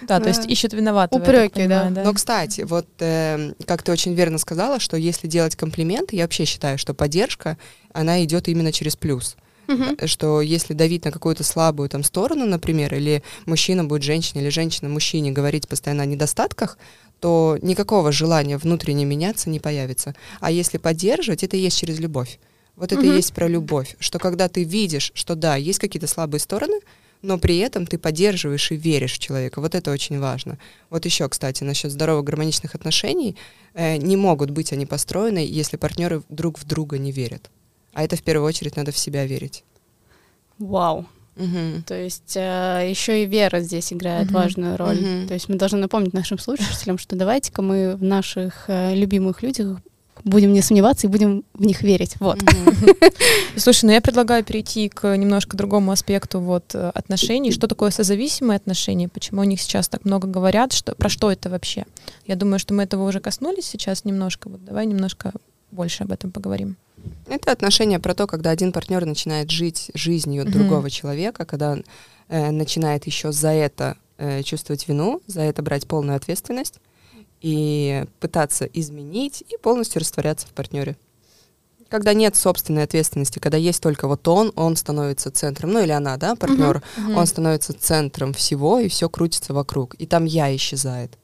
Да, 0.00 0.20
то 0.20 0.28
есть 0.30 0.46
ищет 0.46 0.72
виноватого. 0.72 1.20
Упреки, 1.20 1.66
да. 1.66 1.90
да. 1.90 2.04
Но, 2.04 2.14
кстати, 2.14 2.62
вот 2.62 2.86
э, 3.00 3.52
как 3.66 3.82
ты 3.82 3.92
очень 3.92 4.14
верно 4.14 4.38
сказала, 4.38 4.80
что 4.80 4.96
если 4.96 5.26
делать 5.26 5.56
комплименты, 5.56 6.16
я 6.16 6.22
вообще 6.22 6.46
считаю, 6.46 6.78
что 6.78 6.94
поддержка, 6.94 7.58
она 7.92 8.24
идет 8.24 8.48
именно 8.48 8.72
через 8.72 8.96
плюс. 8.96 9.36
Uh-huh. 9.66 10.06
Что 10.06 10.40
если 10.40 10.74
давить 10.74 11.04
на 11.04 11.10
какую-то 11.10 11.44
слабую 11.44 11.88
там 11.88 12.04
сторону, 12.04 12.46
например, 12.46 12.94
или 12.94 13.22
мужчина 13.46 13.84
будет 13.84 14.02
женщине, 14.02 14.42
или 14.42 14.50
женщина 14.50 14.88
мужчине 14.88 15.32
говорить 15.32 15.68
постоянно 15.68 16.02
о 16.02 16.06
недостатках, 16.06 16.78
то 17.20 17.58
никакого 17.62 18.12
желания 18.12 18.58
внутренне 18.58 19.04
меняться 19.04 19.48
не 19.48 19.60
появится. 19.60 20.14
А 20.40 20.50
если 20.50 20.78
поддерживать, 20.78 21.42
это 21.42 21.56
и 21.56 21.60
есть 21.60 21.78
через 21.78 21.98
любовь. 21.98 22.38
Вот 22.76 22.92
это 22.92 23.02
и 23.02 23.08
есть 23.08 23.32
про 23.32 23.46
любовь, 23.46 23.96
что 24.00 24.18
когда 24.18 24.48
ты 24.48 24.64
видишь, 24.64 25.12
что 25.14 25.36
да, 25.36 25.56
есть 25.56 25.78
какие-то 25.78 26.08
слабые 26.08 26.40
стороны, 26.40 26.80
но 27.22 27.38
при 27.38 27.58
этом 27.58 27.86
ты 27.86 27.98
поддерживаешь 27.98 28.70
и 28.70 28.76
веришь 28.76 29.14
в 29.14 29.18
человека. 29.18 29.60
Вот 29.60 29.74
это 29.74 29.90
очень 29.90 30.20
важно. 30.20 30.58
Вот 30.90 31.06
еще, 31.06 31.26
кстати, 31.28 31.64
насчет 31.64 31.90
здоровых 31.90 32.24
гармоничных 32.24 32.74
отношений. 32.74 33.36
Э, 33.72 33.96
не 33.96 34.16
могут 34.16 34.50
быть 34.50 34.72
они 34.72 34.84
построены, 34.84 35.38
если 35.38 35.78
партнеры 35.78 36.22
друг 36.28 36.58
в 36.58 36.66
друга 36.66 36.98
не 36.98 37.12
верят. 37.12 37.50
А 37.94 38.02
это 38.02 38.16
в 38.16 38.22
первую 38.22 38.46
очередь 38.46 38.76
надо 38.76 38.92
в 38.92 38.98
себя 38.98 39.26
верить. 39.26 39.64
Вау. 40.58 41.06
Угу. 41.36 41.82
То 41.86 41.94
есть 41.94 42.36
э, 42.36 42.86
еще 42.88 43.24
и 43.24 43.26
вера 43.26 43.60
здесь 43.60 43.92
играет 43.92 44.26
угу. 44.26 44.34
важную 44.34 44.76
роль. 44.76 44.98
Угу. 44.98 45.28
То 45.28 45.34
есть 45.34 45.48
мы 45.48 45.56
должны 45.56 45.78
напомнить 45.78 46.12
нашим 46.12 46.38
слушателям, 46.38 46.98
что 46.98 47.16
давайте-ка 47.16 47.62
мы 47.62 47.96
в 47.96 48.02
наших 48.02 48.64
э, 48.68 48.94
любимых 48.94 49.42
людях 49.42 49.78
будем 50.22 50.52
не 50.52 50.62
сомневаться 50.62 51.06
и 51.06 51.10
будем 51.10 51.44
в 51.52 51.64
них 51.64 51.82
верить. 51.82 52.14
Вот. 52.20 52.38
Слушай, 53.56 53.86
ну 53.86 53.92
я 53.92 54.00
предлагаю 54.00 54.44
перейти 54.44 54.88
к 54.88 55.16
немножко 55.16 55.56
другому 55.56 55.92
аспекту 55.92 56.40
вот 56.40 56.74
э, 56.74 56.90
отношений. 56.94 57.50
Что 57.50 57.66
такое 57.66 57.90
созависимые 57.90 58.56
отношения? 58.56 59.08
Почему 59.08 59.42
о 59.42 59.46
них 59.46 59.60
сейчас 59.60 59.88
так 59.88 60.04
много 60.04 60.28
говорят? 60.28 60.72
Что, 60.72 60.94
про 60.94 61.08
что 61.08 61.30
это 61.30 61.50
вообще? 61.50 61.84
Я 62.26 62.36
думаю, 62.36 62.58
что 62.58 62.74
мы 62.74 62.84
этого 62.84 63.06
уже 63.06 63.20
коснулись 63.20 63.66
сейчас 63.66 64.04
немножко. 64.04 64.48
Вот 64.48 64.64
давай 64.64 64.86
немножко 64.86 65.32
больше 65.70 66.04
об 66.04 66.12
этом 66.12 66.30
поговорим. 66.30 66.76
Это 67.26 67.52
отношение 67.52 67.98
про 67.98 68.14
то, 68.14 68.26
когда 68.26 68.50
один 68.50 68.72
партнер 68.72 69.04
начинает 69.06 69.50
жить 69.50 69.90
жизнью 69.94 70.44
mm-hmm. 70.44 70.50
другого 70.50 70.90
человека, 70.90 71.44
когда 71.44 71.72
он 71.72 71.84
э, 72.28 72.50
начинает 72.50 73.06
еще 73.06 73.32
за 73.32 73.50
это 73.50 73.96
э, 74.18 74.42
чувствовать 74.42 74.86
вину, 74.88 75.22
за 75.26 75.42
это 75.42 75.62
брать 75.62 75.86
полную 75.86 76.16
ответственность 76.16 76.80
и 77.40 78.04
пытаться 78.20 78.64
изменить 78.66 79.42
и 79.42 79.56
полностью 79.56 80.00
растворяться 80.00 80.46
в 80.46 80.50
партнере. 80.50 80.96
Когда 81.88 82.12
нет 82.12 82.34
собственной 82.34 82.82
ответственности, 82.82 83.38
когда 83.38 83.56
есть 83.56 83.82
только 83.82 84.08
вот 84.08 84.26
он, 84.26 84.52
он 84.56 84.74
становится 84.76 85.30
центром, 85.30 85.72
ну 85.72 85.82
или 85.82 85.92
она, 85.92 86.16
да, 86.16 86.34
партнер, 86.34 86.82
uh-huh, 86.96 87.14
он 87.14 87.26
становится 87.26 87.72
центром 87.72 88.32
всего, 88.32 88.80
и 88.80 88.88
все 88.88 89.08
крутится 89.08 89.52
вокруг. 89.52 89.94
И 89.96 90.06
там 90.06 90.24
я 90.24 90.54
исчезает. 90.56 91.16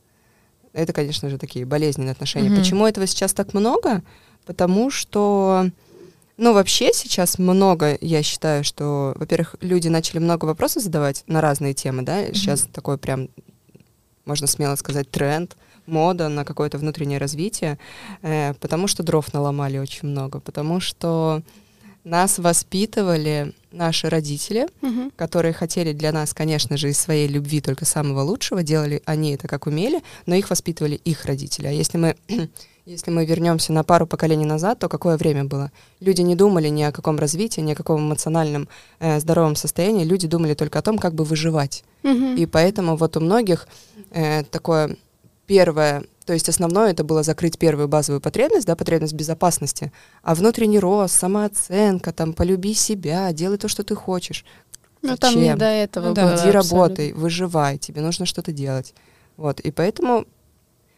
Это, 0.72 0.92
конечно 0.92 1.28
же, 1.28 1.38
такие 1.38 1.64
болезненные 1.64 2.12
отношения. 2.12 2.50
uh 2.50 2.56
Почему 2.56 2.86
этого 2.86 3.06
сейчас 3.06 3.32
так 3.32 3.54
много? 3.54 4.02
потому 4.50 4.90
что, 4.90 5.70
ну, 6.40 6.54
вообще 6.54 6.92
сейчас 6.94 7.38
много, 7.38 7.98
я 8.00 8.22
считаю, 8.22 8.64
что, 8.64 9.12
во-первых, 9.16 9.56
люди 9.60 9.88
начали 9.88 10.18
много 10.20 10.46
вопросов 10.46 10.82
задавать 10.82 11.22
на 11.26 11.42
разные 11.42 11.74
темы, 11.74 12.02
да, 12.02 12.22
mm-hmm. 12.22 12.34
сейчас 12.34 12.62
такой 12.62 12.96
прям, 12.96 13.28
можно 14.24 14.46
смело 14.46 14.74
сказать, 14.76 15.10
тренд, 15.10 15.54
мода 15.84 16.30
на 16.30 16.46
какое-то 16.46 16.78
внутреннее 16.78 17.18
развитие, 17.18 17.78
э, 18.22 18.54
потому 18.54 18.86
что 18.86 19.02
дров 19.02 19.30
наломали 19.34 19.76
очень 19.76 20.08
много, 20.08 20.40
потому 20.40 20.80
что 20.80 21.42
нас 22.04 22.38
воспитывали 22.38 23.52
наши 23.70 24.08
родители, 24.08 24.66
угу. 24.80 25.10
которые 25.16 25.52
хотели 25.52 25.92
для 25.92 26.10
нас, 26.12 26.32
конечно 26.32 26.78
же, 26.78 26.88
из 26.88 26.98
своей 26.98 27.28
любви 27.28 27.60
только 27.60 27.84
самого 27.84 28.22
лучшего, 28.22 28.62
делали 28.62 29.02
они 29.04 29.34
это 29.34 29.46
как 29.46 29.66
умели, 29.66 30.02
но 30.24 30.34
их 30.34 30.48
воспитывали 30.48 30.94
их 30.94 31.26
родители. 31.26 31.66
А 31.66 31.70
если 31.70 31.98
мы 31.98 32.16
если 32.86 33.10
мы 33.10 33.24
вернемся 33.24 33.72
на 33.72 33.84
пару 33.84 34.06
поколений 34.06 34.44
назад, 34.44 34.78
то 34.78 34.88
какое 34.88 35.16
время 35.16 35.44
было? 35.44 35.70
Люди 36.00 36.22
не 36.22 36.34
думали 36.34 36.68
ни 36.68 36.82
о 36.82 36.92
каком 36.92 37.18
развитии, 37.18 37.60
ни 37.60 37.72
о 37.72 37.74
каком 37.74 38.00
эмоциональном 38.00 38.68
э, 38.98 39.20
здоровом 39.20 39.56
состоянии, 39.56 40.04
люди 40.04 40.26
думали 40.26 40.54
только 40.54 40.78
о 40.78 40.82
том, 40.82 40.98
как 40.98 41.14
бы 41.14 41.24
выживать. 41.24 41.84
Mm-hmm. 42.02 42.36
И 42.36 42.46
поэтому 42.46 42.96
вот 42.96 43.16
у 43.16 43.20
многих 43.20 43.68
э, 44.10 44.44
такое 44.44 44.96
первое, 45.46 46.04
то 46.24 46.32
есть 46.32 46.48
основное 46.48 46.92
это 46.92 47.02
было 47.02 47.22
закрыть 47.22 47.58
первую 47.58 47.88
базовую 47.88 48.20
потребность, 48.20 48.66
да, 48.66 48.76
потребность 48.76 49.14
безопасности, 49.14 49.92
а 50.22 50.34
внутренний 50.34 50.78
рост, 50.78 51.18
самооценка, 51.18 52.12
там, 52.12 52.32
полюби 52.32 52.72
себя, 52.74 53.32
делай 53.32 53.58
то, 53.58 53.68
что 53.68 53.82
ты 53.82 53.94
хочешь. 53.94 54.44
Ну 55.02 55.16
там 55.16 55.34
не 55.34 55.56
до 55.56 55.64
этого 55.64 56.08
ну, 56.08 56.14
да, 56.14 56.26
было. 56.26 56.36
Иди 56.36 56.50
работай, 56.50 57.12
выживай, 57.12 57.78
тебе 57.78 58.00
нужно 58.00 58.26
что-то 58.26 58.52
делать. 58.52 58.94
Вот, 59.36 59.58
и 59.60 59.70
поэтому 59.70 60.26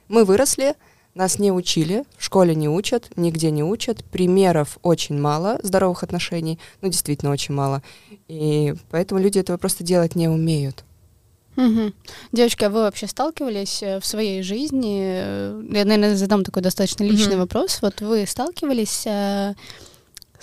мы 0.09 0.25
выросли, 0.25 0.75
Нас 1.15 1.39
не 1.39 1.53
учили, 1.53 2.05
в 2.17 2.25
школе 2.25 2.55
не 2.55 2.69
учат, 2.69 3.11
нигде 3.17 3.51
не 3.51 3.63
учат. 3.63 4.03
Примеров 4.05 4.79
очень 4.83 5.19
мало 5.21 5.59
здоровых 5.63 6.03
отношений, 6.03 6.59
ну, 6.81 6.89
действительно, 6.89 7.31
очень 7.33 7.55
мало. 7.55 7.83
И 8.29 8.75
поэтому 8.91 9.21
люди 9.21 9.39
этого 9.39 9.59
просто 9.59 9.85
делать 9.85 10.15
не 10.17 10.29
умеют. 10.29 10.85
Угу. 11.57 11.93
Девочки, 12.33 12.65
а 12.65 12.71
вы 12.71 12.81
вообще 12.81 13.07
сталкивались 13.07 13.83
э, 13.83 14.01
в 14.01 14.07
своей 14.07 14.43
жизни? 14.43 15.01
э, 15.03 15.63
Я, 15.71 15.85
наверное, 15.85 16.17
задам 16.17 16.45
такой 16.45 16.63
достаточно 16.63 17.05
личный 17.05 17.33
Мгм. 17.37 17.41
вопрос. 17.41 17.81
Вот 17.83 18.01
вы 18.01 18.25
сталкивались 18.27 19.03
э, 19.07 19.55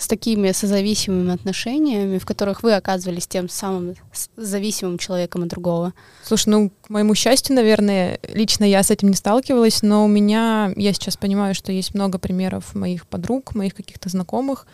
с 0.00 0.08
такими 0.08 0.50
созависимыми 0.52 1.34
отношениями, 1.34 2.18
в 2.18 2.24
которых 2.24 2.62
вы 2.62 2.74
оказывались 2.74 3.26
тем 3.26 3.50
самым 3.50 3.96
зависимым 4.34 4.96
человеком 4.96 5.42
от 5.42 5.48
другого? 5.48 5.92
Слушай, 6.24 6.48
ну, 6.48 6.70
к 6.80 6.88
моему 6.88 7.14
счастью, 7.14 7.54
наверное, 7.54 8.18
лично 8.32 8.64
я 8.64 8.82
с 8.82 8.90
этим 8.90 9.08
не 9.08 9.14
сталкивалась, 9.14 9.82
но 9.82 10.06
у 10.06 10.08
меня, 10.08 10.72
я 10.76 10.94
сейчас 10.94 11.18
понимаю, 11.18 11.54
что 11.54 11.70
есть 11.70 11.94
много 11.94 12.18
примеров 12.18 12.74
моих 12.74 13.06
подруг, 13.06 13.54
моих 13.54 13.74
каких-то 13.74 14.08
знакомых. 14.08 14.66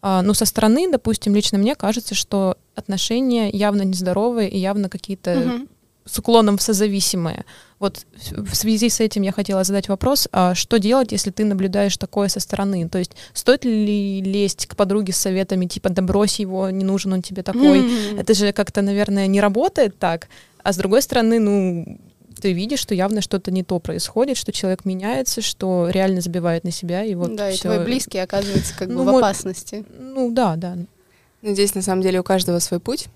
А, 0.00 0.22
ну, 0.22 0.32
со 0.32 0.44
стороны, 0.44 0.88
допустим, 0.90 1.34
лично 1.34 1.58
мне 1.58 1.74
кажется, 1.74 2.14
что 2.14 2.56
отношения 2.76 3.50
явно 3.50 3.82
нездоровые 3.82 4.48
и 4.48 4.58
явно 4.58 4.88
какие-то 4.88 5.34
Мгм. 5.34 5.68
С 6.10 6.18
уклоном 6.18 6.56
в 6.58 6.62
созависимые. 6.62 7.44
Вот 7.78 8.04
в 8.32 8.50
в 8.50 8.54
связи 8.56 8.88
с 8.88 8.98
этим 9.00 9.22
я 9.22 9.30
хотела 9.32 9.62
задать 9.64 9.88
вопрос, 9.88 10.28
а 10.32 10.54
что 10.54 10.78
делать, 10.78 11.12
если 11.12 11.30
ты 11.30 11.44
наблюдаешь 11.44 11.96
такое 11.96 12.28
со 12.28 12.40
стороны? 12.40 12.88
То 12.88 12.98
есть 12.98 13.12
стоит 13.34 13.64
ли 13.64 14.20
лезть 14.20 14.66
к 14.66 14.74
подруге 14.74 15.12
с 15.12 15.16
советами, 15.18 15.66
типа, 15.66 15.90
да 15.90 16.02
брось 16.02 16.40
его, 16.40 16.70
не 16.70 16.84
нужен 16.84 17.12
он 17.12 17.22
тебе 17.22 17.42
такой? 17.42 17.80
Мгм. 17.82 18.18
Это 18.18 18.34
же 18.34 18.52
как-то, 18.52 18.82
наверное, 18.82 19.26
не 19.28 19.40
работает 19.40 19.98
так. 19.98 20.28
А 20.64 20.72
с 20.72 20.76
другой 20.76 21.02
стороны, 21.02 21.38
ну, 21.38 21.98
ты 22.40 22.52
видишь, 22.52 22.80
что 22.80 22.94
явно 22.94 23.20
что-то 23.20 23.50
не 23.50 23.62
то 23.64 23.78
происходит, 23.78 24.36
что 24.36 24.52
человек 24.52 24.84
меняется, 24.84 25.40
что 25.42 25.88
реально 25.90 26.20
забивает 26.20 26.64
на 26.64 26.70
себя, 26.70 27.04
и 27.04 27.14
вот 27.14 27.36
да, 27.36 27.50
и 27.50 27.54
всё. 27.54 27.62
твой 27.74 27.84
близкий 27.84 28.18
оказывается 28.18 28.74
как 28.78 28.88
бы 28.88 28.94
Ну, 28.94 29.02
в 29.02 29.06
мо- 29.06 29.18
опасности. 29.18 29.84
Ну 29.98 30.30
да, 30.32 30.56
да. 30.56 30.76
Здесь 31.42 31.74
на 31.76 31.82
самом 31.82 32.02
деле 32.02 32.18
у 32.20 32.22
каждого 32.24 32.58
свой 32.58 32.80
путь, 32.80 33.06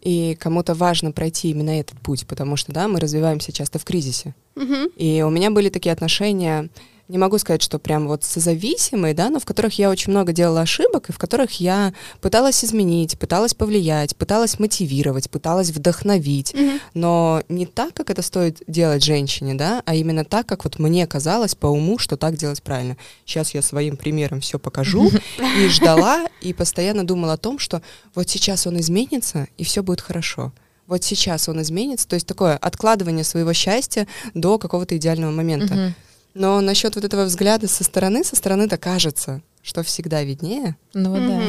и 0.00 0.36
кому-то 0.38 0.74
важно 0.74 1.12
пройти 1.12 1.50
именно 1.50 1.78
этот 1.78 2.00
путь, 2.00 2.26
потому 2.26 2.56
что, 2.56 2.72
да, 2.72 2.88
мы 2.88 3.00
развиваемся 3.00 3.52
часто 3.52 3.78
в 3.78 3.84
кризисе. 3.84 4.34
Мгм. 4.54 4.88
И 4.96 5.22
у 5.22 5.30
меня 5.30 5.50
были 5.50 5.68
такие 5.68 5.92
отношения, 5.92 6.68
не 7.08 7.16
могу 7.18 7.38
сказать, 7.38 7.62
что 7.62 7.78
прям 7.78 8.06
вот 8.06 8.22
созависимые, 8.24 9.14
да, 9.14 9.30
но 9.30 9.40
в 9.40 9.44
которых 9.46 9.78
я 9.78 9.88
очень 9.90 10.10
много 10.12 10.32
делала 10.32 10.60
ошибок, 10.60 11.08
и 11.08 11.12
в 11.12 11.18
которых 11.18 11.52
я 11.60 11.94
пыталась 12.20 12.62
изменить, 12.64 13.18
пыталась 13.18 13.54
повлиять, 13.54 14.14
пыталась 14.16 14.58
мотивировать, 14.58 15.30
пыталась 15.30 15.70
вдохновить, 15.70 16.52
Мгм. 16.54 16.80
но 16.94 17.42
не 17.48 17.64
так, 17.66 17.94
как 17.94 18.10
это 18.10 18.20
стоит 18.22 18.62
делать 18.66 19.02
женщине, 19.02 19.54
да, 19.54 19.82
а 19.86 19.94
именно 19.94 20.24
так, 20.24 20.46
как 20.46 20.64
вот 20.64 20.78
мне 20.78 21.06
казалось 21.06 21.54
по 21.54 21.66
уму, 21.66 21.98
что 21.98 22.16
так 22.16 22.36
делать 22.36 22.62
правильно. 22.62 22.96
Сейчас 23.24 23.54
я 23.54 23.62
своим 23.62 23.96
примером 23.96 24.40
все 24.40 24.58
покажу, 24.58 25.10
и 25.58 25.68
ждала, 25.68 26.26
и 26.42 26.52
постоянно 26.52 27.06
думала 27.06 27.32
о 27.34 27.38
том, 27.38 27.58
что 27.58 27.80
вот 28.14 28.28
сейчас 28.28 28.66
он 28.66 28.78
изменится, 28.80 29.48
и 29.56 29.64
все 29.64 29.82
будет 29.82 30.00
хорошо. 30.02 30.52
Вот 30.86 31.04
сейчас 31.04 31.48
он 31.48 31.60
изменится, 31.62 32.08
то 32.08 32.14
есть 32.14 32.26
такое 32.26 32.56
откладывание 32.56 33.24
своего 33.24 33.52
счастья 33.52 34.06
до 34.34 34.58
какого-то 34.58 34.96
идеального 34.96 35.30
момента. 35.30 35.74
Мгм. 35.74 35.94
Но 36.38 36.60
насчет 36.60 36.94
вот 36.94 37.04
этого 37.04 37.24
взгляда 37.24 37.66
со 37.66 37.82
стороны, 37.82 38.22
со 38.22 38.36
стороны-то 38.36 38.78
кажется, 38.78 39.42
что 39.60 39.82
всегда 39.82 40.22
виднее. 40.22 40.76
Ну 40.94 41.10
вот 41.10 41.26
да. 41.26 41.40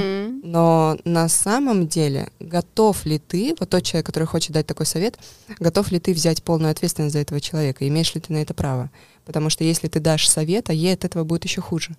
Но 0.41 0.97
на 1.05 1.29
самом 1.29 1.87
деле, 1.87 2.31
готов 2.39 3.05
ли 3.05 3.19
ты, 3.19 3.55
вот 3.59 3.69
тот 3.69 3.83
человек, 3.83 4.07
который 4.07 4.23
хочет 4.23 4.51
дать 4.51 4.65
такой 4.65 4.87
совет, 4.87 5.19
готов 5.59 5.91
ли 5.91 5.99
ты 5.99 6.11
взять 6.11 6.41
полную 6.41 6.71
ответственность 6.71 7.13
за 7.13 7.19
этого 7.19 7.39
человека, 7.39 7.87
имеешь 7.87 8.15
ли 8.15 8.21
ты 8.21 8.33
на 8.33 8.37
это 8.37 8.55
право? 8.55 8.89
Потому 9.25 9.51
что 9.51 9.63
если 9.63 9.87
ты 9.87 9.99
дашь 9.99 10.27
совет, 10.27 10.71
а 10.71 10.73
ей 10.73 10.95
от 10.95 11.05
этого 11.05 11.23
будет 11.23 11.43
еще 11.43 11.61
хуже. 11.61 11.95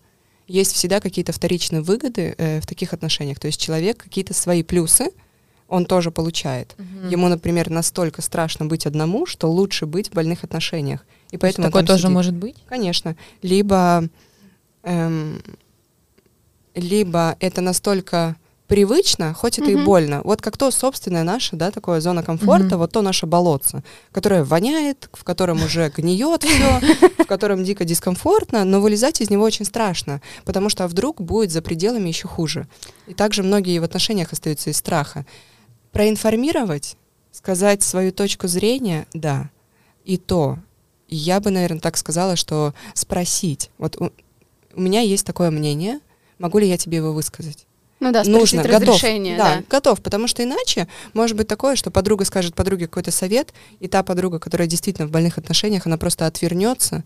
Есть 0.48 0.72
всегда 0.72 0.98
какие-то 0.98 1.30
вторичные 1.30 1.82
выгоды 1.82 2.34
э, 2.36 2.60
в 2.60 2.66
таких 2.66 2.92
отношениях. 2.92 3.38
То 3.38 3.46
есть 3.46 3.60
человек 3.60 3.98
какие-то 3.98 4.34
свои 4.34 4.64
плюсы, 4.64 5.12
он 5.68 5.86
тоже 5.86 6.10
получает. 6.10 6.74
Мгм. 6.76 7.08
Ему, 7.08 7.28
например, 7.28 7.70
настолько 7.70 8.20
страшно 8.20 8.66
быть 8.66 8.84
одному, 8.84 9.26
что 9.26 9.48
лучше 9.48 9.86
быть 9.86 10.08
в 10.08 10.12
больных 10.12 10.42
отношениях. 10.42 11.06
И 11.30 11.36
То 11.36 11.40
поэтому 11.42 11.66
он 11.66 11.72
такое 11.72 11.86
тоже 11.86 12.02
сидит. 12.02 12.14
может 12.14 12.34
быть? 12.34 12.56
Конечно. 12.68 13.16
Либо, 13.42 14.08
эм, 14.82 15.42
либо 16.74 17.36
это 17.40 17.60
настолько 17.60 18.36
привычно, 18.66 19.34
хоть 19.34 19.58
это 19.58 19.70
и 19.72 19.74
Мгм. 19.74 19.84
больно. 19.84 20.20
Вот 20.22 20.40
как 20.42 20.56
то 20.56 20.70
собственная 20.70 21.24
наша, 21.24 21.56
да, 21.56 21.72
такое 21.72 22.00
зона 22.00 22.22
комфорта, 22.22 22.66
Мгм. 22.66 22.78
вот 22.78 22.92
то 22.92 23.02
наше 23.02 23.26
болотце, 23.26 23.82
которое 24.12 24.44
воняет, 24.44 25.08
в 25.12 25.24
котором 25.24 25.60
уже 25.62 25.88
гниет 25.96 26.44
все, 26.44 26.80
в 27.18 27.26
котором 27.26 27.64
дико 27.64 27.84
дискомфортно, 27.84 28.64
но 28.64 28.80
вылезать 28.80 29.20
из 29.20 29.28
него 29.28 29.42
очень 29.42 29.64
страшно, 29.64 30.22
потому 30.44 30.68
что 30.68 30.84
а 30.84 30.88
вдруг 30.88 31.20
будет 31.20 31.50
за 31.50 31.62
пределами 31.62 32.08
еще 32.08 32.28
хуже. 32.28 32.68
И 33.08 33.14
также 33.14 33.42
многие 33.42 33.80
в 33.80 33.84
отношениях 33.84 34.32
остаются 34.32 34.70
из 34.70 34.76
страха. 34.76 35.26
Проинформировать, 35.90 36.96
сказать 37.32 37.82
свою 37.82 38.12
точку 38.12 38.46
зрения, 38.46 39.08
да. 39.12 39.50
И 40.04 40.16
то, 40.16 40.58
я 41.10 41.40
бы, 41.40 41.50
наверное, 41.50 41.80
так 41.80 41.96
сказала, 41.96 42.36
что 42.36 42.74
спросить. 42.94 43.70
Вот 43.78 43.96
у, 44.00 44.10
у 44.74 44.80
меня 44.80 45.00
есть 45.00 45.26
такое 45.26 45.50
мнение, 45.50 46.00
могу 46.38 46.58
ли 46.58 46.68
я 46.68 46.76
тебе 46.76 46.98
его 46.98 47.12
высказать? 47.12 47.66
Ну 48.00 48.12
да, 48.12 48.24
Нужно, 48.24 48.62
готов. 48.62 48.80
разрешение, 48.80 49.36
да, 49.36 49.56
да. 49.56 49.64
готов, 49.68 50.00
потому 50.00 50.26
что 50.26 50.42
иначе 50.42 50.88
может 51.12 51.36
быть 51.36 51.48
такое, 51.48 51.76
что 51.76 51.90
подруга 51.90 52.24
скажет 52.24 52.54
подруге 52.54 52.86
какой-то 52.86 53.10
совет, 53.10 53.52
и 53.78 53.88
та 53.88 54.02
подруга, 54.02 54.38
которая 54.38 54.66
действительно 54.66 55.06
в 55.06 55.10
больных 55.10 55.36
отношениях, 55.36 55.84
она 55.86 55.98
просто 55.98 56.26
отвернется, 56.26 57.04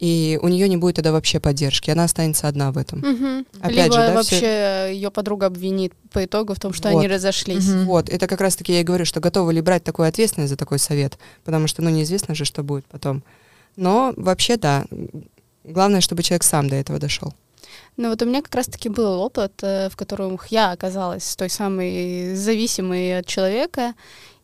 и 0.00 0.38
у 0.42 0.48
нее 0.48 0.68
не 0.68 0.76
будет 0.76 0.96
тогда 0.96 1.12
вообще 1.12 1.40
поддержки, 1.40 1.88
она 1.88 2.04
останется 2.04 2.46
одна 2.46 2.72
в 2.72 2.78
этом. 2.78 2.98
Мгм. 2.98 3.46
Опять 3.60 3.74
Либо 3.86 3.92
же, 3.94 4.00
да, 4.00 4.12
вообще 4.14 4.90
ее 4.92 5.10
подруга 5.10 5.46
обвинит 5.46 5.94
по 6.12 6.24
итогу 6.24 6.52
в 6.52 6.60
том, 6.60 6.74
что 6.74 6.90
Вот. 6.90 6.98
они 6.98 7.08
разошлись. 7.08 7.66
Мгм. 7.66 7.86
Вот, 7.86 8.10
это 8.10 8.26
как 8.26 8.42
раз-таки 8.42 8.74
я 8.74 8.80
и 8.80 8.84
говорю, 8.84 9.06
что 9.06 9.20
готовы 9.20 9.54
ли 9.54 9.62
брать 9.62 9.82
такую 9.82 10.08
ответственность 10.08 10.50
за 10.50 10.58
такой 10.58 10.78
совет, 10.78 11.16
потому 11.44 11.68
что, 11.68 11.80
ну, 11.80 11.88
неизвестно 11.88 12.34
же, 12.34 12.44
что 12.44 12.62
будет 12.62 12.84
потом. 12.84 13.22
Но 13.76 14.12
вообще, 14.16 14.56
да, 14.56 14.84
главное, 15.64 16.00
чтобы 16.00 16.22
человек 16.22 16.42
сам 16.44 16.68
до 16.68 16.76
этого 16.76 16.98
дошел. 16.98 17.32
Ну 17.96 18.10
вот 18.10 18.20
у 18.22 18.26
меня 18.26 18.42
как 18.42 18.54
раз-таки 18.54 18.88
был 18.88 19.20
опыт, 19.20 19.52
э, 19.62 19.88
в 19.88 19.96
котором 19.96 20.38
я 20.50 20.72
оказалась 20.72 21.36
той 21.36 21.48
самой 21.48 22.34
зависимой 22.34 23.18
от 23.18 23.26
человека, 23.26 23.94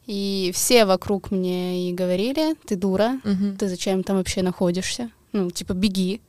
и 0.06 0.50
все 0.54 0.84
вокруг 0.84 1.30
мне 1.30 1.90
и 1.90 1.92
говорили, 1.92 2.54
ты 2.66 2.76
дура, 2.76 3.20
Мгм. 3.24 3.56
ты 3.56 3.68
зачем 3.68 4.02
там 4.04 4.16
вообще 4.16 4.42
находишься? 4.42 5.10
Ну, 5.32 5.50
типа, 5.50 5.72
беги. 5.72 6.20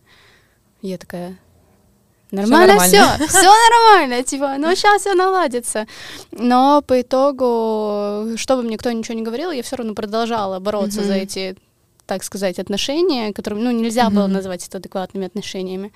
Я 0.82 0.98
такая, 0.98 1.38
нормально 2.32 2.80
все, 2.80 2.98
нормально». 3.00 3.28
все 3.28 3.52
нормально, 3.70 4.24
типа, 4.24 4.56
ну 4.58 4.76
сейчас 4.76 5.02
все 5.02 5.14
наладится. 5.14 5.86
Но 6.32 6.82
по 6.82 7.02
итогу, 7.02 8.36
чтобы 8.38 8.64
мне 8.64 8.74
никто 8.74 8.92
ничего 8.92 9.16
не 9.16 9.24
говорил, 9.24 9.52
я 9.52 9.62
все 9.62 9.76
равно 9.76 9.94
продолжала 9.94 10.60
бороться 10.60 11.04
за 11.04 11.14
эти 11.14 11.56
так 12.12 12.24
сказать, 12.24 12.60
отношения, 12.60 13.32
которые, 13.32 13.64
ну, 13.64 13.72
нельзя 13.72 14.10
было 14.10 14.26
Мгм. 14.26 14.34
назвать 14.34 14.68
это 14.68 14.80
адекватными 14.80 15.28
отношениями. 15.28 15.94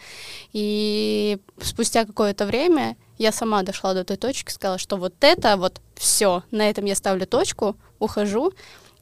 И 0.54 1.38
спустя 1.62 2.06
какое-то 2.06 2.46
время 2.46 2.96
я 3.18 3.34
сама 3.34 3.64
дошла 3.64 3.94
до 3.94 4.06
той 4.06 4.16
точки, 4.16 4.50
сказала, 4.54 4.78
что 4.78 4.96
вот 4.96 5.14
это 5.20 5.58
вот 5.58 5.82
все, 5.96 6.44
на 6.52 6.70
этом 6.70 6.86
я 6.86 6.96
ставлю 6.96 7.28
точку, 7.28 7.76
ухожу. 8.00 8.54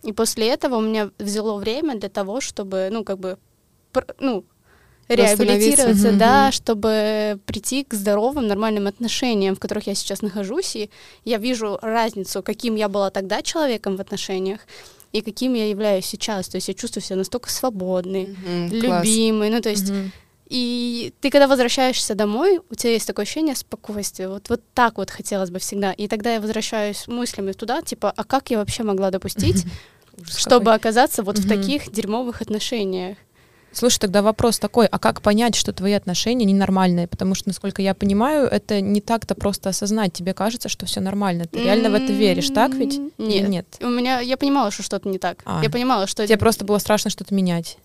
И 0.01 0.11
после 0.11 0.47
этого 0.47 0.77
у 0.77 0.81
меня 0.81 1.11
взяло 1.19 1.59
время 1.59 1.99
для 1.99 2.09
того, 2.09 2.41
чтобы, 2.41 2.89
ну, 2.91 3.03
как 3.03 3.19
бы, 3.19 3.37
ну, 4.19 4.43
реабилитироваться, 5.07 6.13
да, 6.13 6.51
чтобы 6.51 7.39
прийти 7.45 7.83
к 7.83 7.93
здоровым, 7.93 8.47
нормальным 8.47 8.87
отношениям, 8.87 9.55
в 9.55 9.59
которых 9.59 9.85
я 9.85 9.93
сейчас 9.93 10.23
нахожусь, 10.23 10.75
и 10.75 10.89
я 11.25 11.37
вижу 11.37 11.77
разницу, 11.83 12.41
каким 12.41 12.73
я 12.75 12.89
была 12.89 13.11
тогда 13.11 13.43
человеком 13.43 13.97
в 13.97 14.01
отношениях, 14.01 14.61
и 15.13 15.21
каким 15.21 15.53
я 15.53 15.69
являюсь 15.69 16.05
сейчас. 16.05 16.49
То 16.49 16.57
есть 16.57 16.67
я 16.67 16.73
чувствую 16.73 17.03
себя 17.03 17.15
настолько 17.15 17.49
свободной, 17.49 18.35
любимой. 18.69 19.49
Ну, 19.49 19.61
то 19.61 19.69
есть 19.69 19.89
Мгм. 19.89 20.11
и 20.49 21.13
ты, 21.21 21.29
когда 21.29 21.47
возвращаешься 21.47 22.15
домой, 22.15 22.59
у 22.69 22.75
тебя 22.75 22.93
есть 22.93 23.07
такое 23.07 23.23
ощущение 23.23 23.55
спокойствия. 23.55 24.27
Вот, 24.27 24.49
вот 24.49 24.61
так 24.73 24.97
вот 24.97 25.09
хотелось 25.09 25.51
бы 25.51 25.59
всегда. 25.59 25.93
И 25.93 26.07
тогда 26.07 26.33
я 26.33 26.41
возвращаюсь 26.41 27.07
мыслями 27.07 27.53
туда, 27.53 27.81
типа, 27.81 28.11
а 28.15 28.23
как 28.23 28.49
я 28.51 28.57
вообще 28.57 28.83
могла 28.83 29.11
допустить, 29.11 29.65
Ужас 30.19 30.37
чтобы 30.37 30.65
какой. 30.65 30.75
оказаться 30.75 31.23
вот 31.23 31.37
в 31.37 31.41
Мгм. 31.41 31.49
таких 31.49 31.91
дерьмовых 31.91 32.41
отношениях? 32.41 33.17
Слушай, 33.73 33.99
тогда 33.99 34.21
вопрос 34.21 34.59
такой, 34.59 34.85
а 34.85 34.99
как 34.99 35.21
понять, 35.21 35.55
что 35.55 35.73
твои 35.73 35.93
отношения 35.93 36.45
ненормальные? 36.45 37.07
Потому 37.07 37.33
что, 37.35 37.49
насколько 37.49 37.81
я 37.81 37.93
понимаю, 37.93 38.47
это 38.47 38.81
не 38.81 39.01
так-то 39.01 39.33
просто 39.35 39.69
осознать. 39.69 40.13
Тебе 40.13 40.33
кажется, 40.33 40.69
что 40.69 40.85
все 40.85 41.01
нормально. 41.01 41.45
Ты 41.45 41.63
реально 41.63 41.89
в 41.89 41.95
это 41.95 42.13
веришь, 42.13 42.49
так 42.49 42.73
ведь? 42.75 42.99
Нет. 43.17 43.49
нет? 43.49 43.65
У 43.81 43.87
меня, 43.87 44.19
я 44.19 44.37
понимала, 44.37 44.69
что 44.71 44.83
что-то 44.83 45.09
не 45.09 45.17
так. 45.17 45.39
А. 45.45 45.61
Я 45.63 45.69
понимала, 45.69 46.05
что... 46.07 46.25
Тебе 46.25 46.37
просто 46.37 46.65
было 46.65 46.77
страшно 46.77 47.09
что-то 47.09 47.33
менять. 47.33 47.77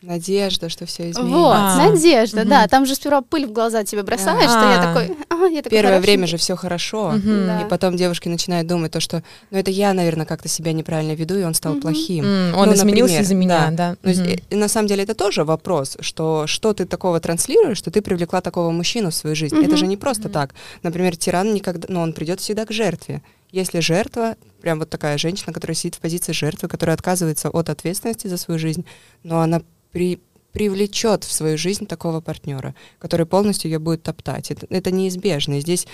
Надежда, 0.00 0.68
что 0.68 0.86
все 0.86 1.10
изменится. 1.10 1.22
Вот, 1.36 1.56
А. 1.56 1.76
надежда, 1.76 2.40
Мгм. 2.42 2.48
да. 2.50 2.68
Там 2.68 2.86
же 2.86 2.94
сперва 2.94 3.20
пыль 3.20 3.46
в 3.46 3.52
глаза 3.52 3.82
тебе 3.82 4.04
бросаешь, 4.04 4.48
что 4.48 4.60
я 4.60 4.80
А. 4.80 4.94
такой, 4.94 5.16
а, 5.27 5.27
я 5.48 5.62
такой 5.62 5.78
Первое 5.78 6.00
время 6.00 6.26
же 6.26 6.36
все 6.36 6.56
хорошо, 6.56 7.10
Мгм. 7.12 7.46
Да. 7.46 7.62
и 7.62 7.68
потом 7.68 7.96
девушки 7.96 8.28
начинают 8.28 8.66
думать 8.68 8.92
то, 8.92 9.00
что, 9.00 9.22
ну 9.50 9.58
это 9.58 9.70
я, 9.70 9.92
наверное, 9.92 10.26
как-то 10.26 10.48
себя 10.48 10.72
неправильно 10.72 11.12
веду, 11.14 11.36
и 11.38 11.42
он 11.42 11.54
стал 11.54 11.72
Мгм. 11.72 11.82
плохим. 11.82 12.24
М, 12.24 12.54
Он 12.58 12.68
Ну, 12.68 12.74
изменился 12.74 12.84
например, 13.14 13.22
из-за 13.22 13.34
меня, 13.34 13.70
да. 13.70 13.70
да. 13.70 13.96
Ну, 14.02 14.10
и- 14.10 14.42
и 14.50 14.54
на 14.56 14.68
самом 14.68 14.88
деле 14.88 15.02
это 15.04 15.14
тоже 15.14 15.44
вопрос, 15.44 15.96
что 16.00 16.46
что 16.46 16.72
ты 16.72 16.84
такого 16.86 17.20
транслируешь, 17.20 17.78
что 17.78 17.90
ты 17.90 18.00
привлекла 18.02 18.40
такого 18.40 18.70
мужчину 18.70 19.10
в 19.10 19.14
свою 19.14 19.36
жизнь. 19.36 19.56
Это 19.56 19.68
Мгм. 19.68 19.76
же 19.76 19.86
не 19.86 19.96
просто 19.96 20.28
так. 20.28 20.54
Например, 20.82 21.16
тиран 21.16 21.52
никогда, 21.54 21.86
ну, 21.90 22.00
он 22.00 22.12
придет 22.12 22.40
всегда 22.40 22.64
к 22.66 22.72
жертве. 22.72 23.22
Если 23.50 23.80
жертва, 23.80 24.36
прям 24.60 24.78
вот 24.78 24.90
такая 24.90 25.16
женщина, 25.18 25.52
которая 25.54 25.74
сидит 25.74 25.94
в 25.94 26.00
позиции 26.00 26.32
жертвы, 26.32 26.68
которая 26.68 26.94
отказывается 26.94 27.48
от 27.48 27.70
ответственности 27.70 28.26
за 28.28 28.36
свою 28.36 28.58
жизнь, 28.58 28.84
но 29.22 29.40
она 29.40 29.62
при, 29.92 30.18
привлечет 30.52 31.24
в 31.24 31.32
свою 31.32 31.58
жизнь 31.58 31.86
такого 31.86 32.20
партнера, 32.20 32.74
который 32.98 33.26
полностью 33.26 33.70
ее 33.70 33.78
будет 33.78 34.02
топтать. 34.02 34.50
Это, 34.50 34.66
это 34.70 34.90
неизбежно. 34.90 35.58
И 35.58 35.60
здесь 35.60 35.86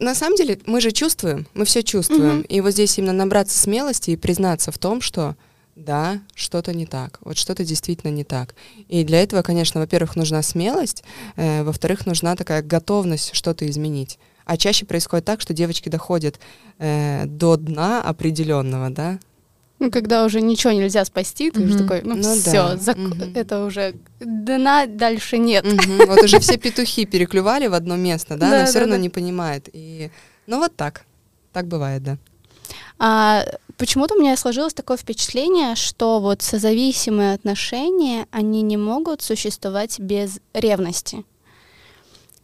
на 0.00 0.14
самом 0.14 0.36
деле 0.36 0.58
мы 0.66 0.80
же 0.80 0.92
чувствуем, 0.92 1.46
мы 1.54 1.64
все 1.64 1.82
чувствуем. 1.82 2.38
Мгм. 2.38 2.42
И 2.42 2.60
вот 2.60 2.72
здесь 2.72 2.98
именно 2.98 3.12
набраться 3.12 3.58
смелости 3.58 4.10
и 4.10 4.16
признаться 4.16 4.72
в 4.72 4.78
том, 4.78 5.00
что 5.00 5.36
да, 5.76 6.20
что-то 6.34 6.74
не 6.74 6.86
так, 6.86 7.18
вот 7.20 7.36
что-то 7.36 7.64
действительно 7.64 8.10
не 8.10 8.24
так. 8.24 8.54
И 8.88 9.04
для 9.04 9.22
этого, 9.22 9.42
конечно, 9.42 9.80
во-первых, 9.80 10.16
нужна 10.16 10.42
смелость, 10.42 11.04
э, 11.36 11.62
во-вторых, 11.62 12.04
нужна 12.04 12.34
такая 12.34 12.62
готовность 12.62 13.34
что-то 13.34 13.68
изменить. 13.68 14.18
А 14.44 14.56
чаще 14.56 14.86
происходит 14.86 15.26
так, 15.26 15.40
что 15.40 15.54
девочки 15.54 15.88
доходят 15.88 16.40
э, 16.78 17.26
до 17.26 17.56
дна 17.56 18.02
определенного, 18.02 18.90
да, 18.90 19.20
Ну, 19.78 19.90
когда 19.90 20.24
уже 20.24 20.40
ничего 20.40 20.72
нельзя 20.72 21.04
спасти, 21.04 21.50
ты 21.50 21.60
уже 21.62 21.74
Мгм. 21.74 21.82
такой, 21.86 22.02
ну, 22.02 22.16
Ну 22.16 22.34
все, 22.34 22.76
да. 22.84 22.94
Мгм. 22.96 23.32
это 23.34 23.64
уже 23.64 23.94
дна 24.20 24.86
дальше 24.86 25.38
нет. 25.38 25.64
Мгм. 25.64 25.98
Вот 26.08 26.22
уже 26.22 26.40
все 26.40 26.56
петухи 26.56 27.06
переклювали 27.06 27.68
в 27.68 27.74
одно 27.74 27.96
место, 27.96 28.36
да, 28.36 28.50
Да, 28.50 28.58
но 28.60 28.64
все 28.64 28.74
да, 28.74 28.80
равно 28.80 28.94
да. 28.96 29.00
не 29.02 29.08
понимает. 29.08 29.68
И 29.72 30.10
ну 30.46 30.58
вот 30.58 30.74
так, 30.74 31.04
так 31.52 31.66
бывает, 31.66 32.02
да. 32.02 32.18
А 32.98 33.44
почему-то 33.76 34.14
у 34.14 34.20
меня 34.20 34.36
сложилось 34.36 34.74
такое 34.74 34.96
впечатление, 34.96 35.76
что 35.76 36.18
вот 36.20 36.42
созависимые 36.42 37.34
отношения, 37.34 38.26
они 38.32 38.62
не 38.62 38.76
могут 38.76 39.22
существовать 39.22 40.00
без 40.00 40.40
ревности. 40.52 41.24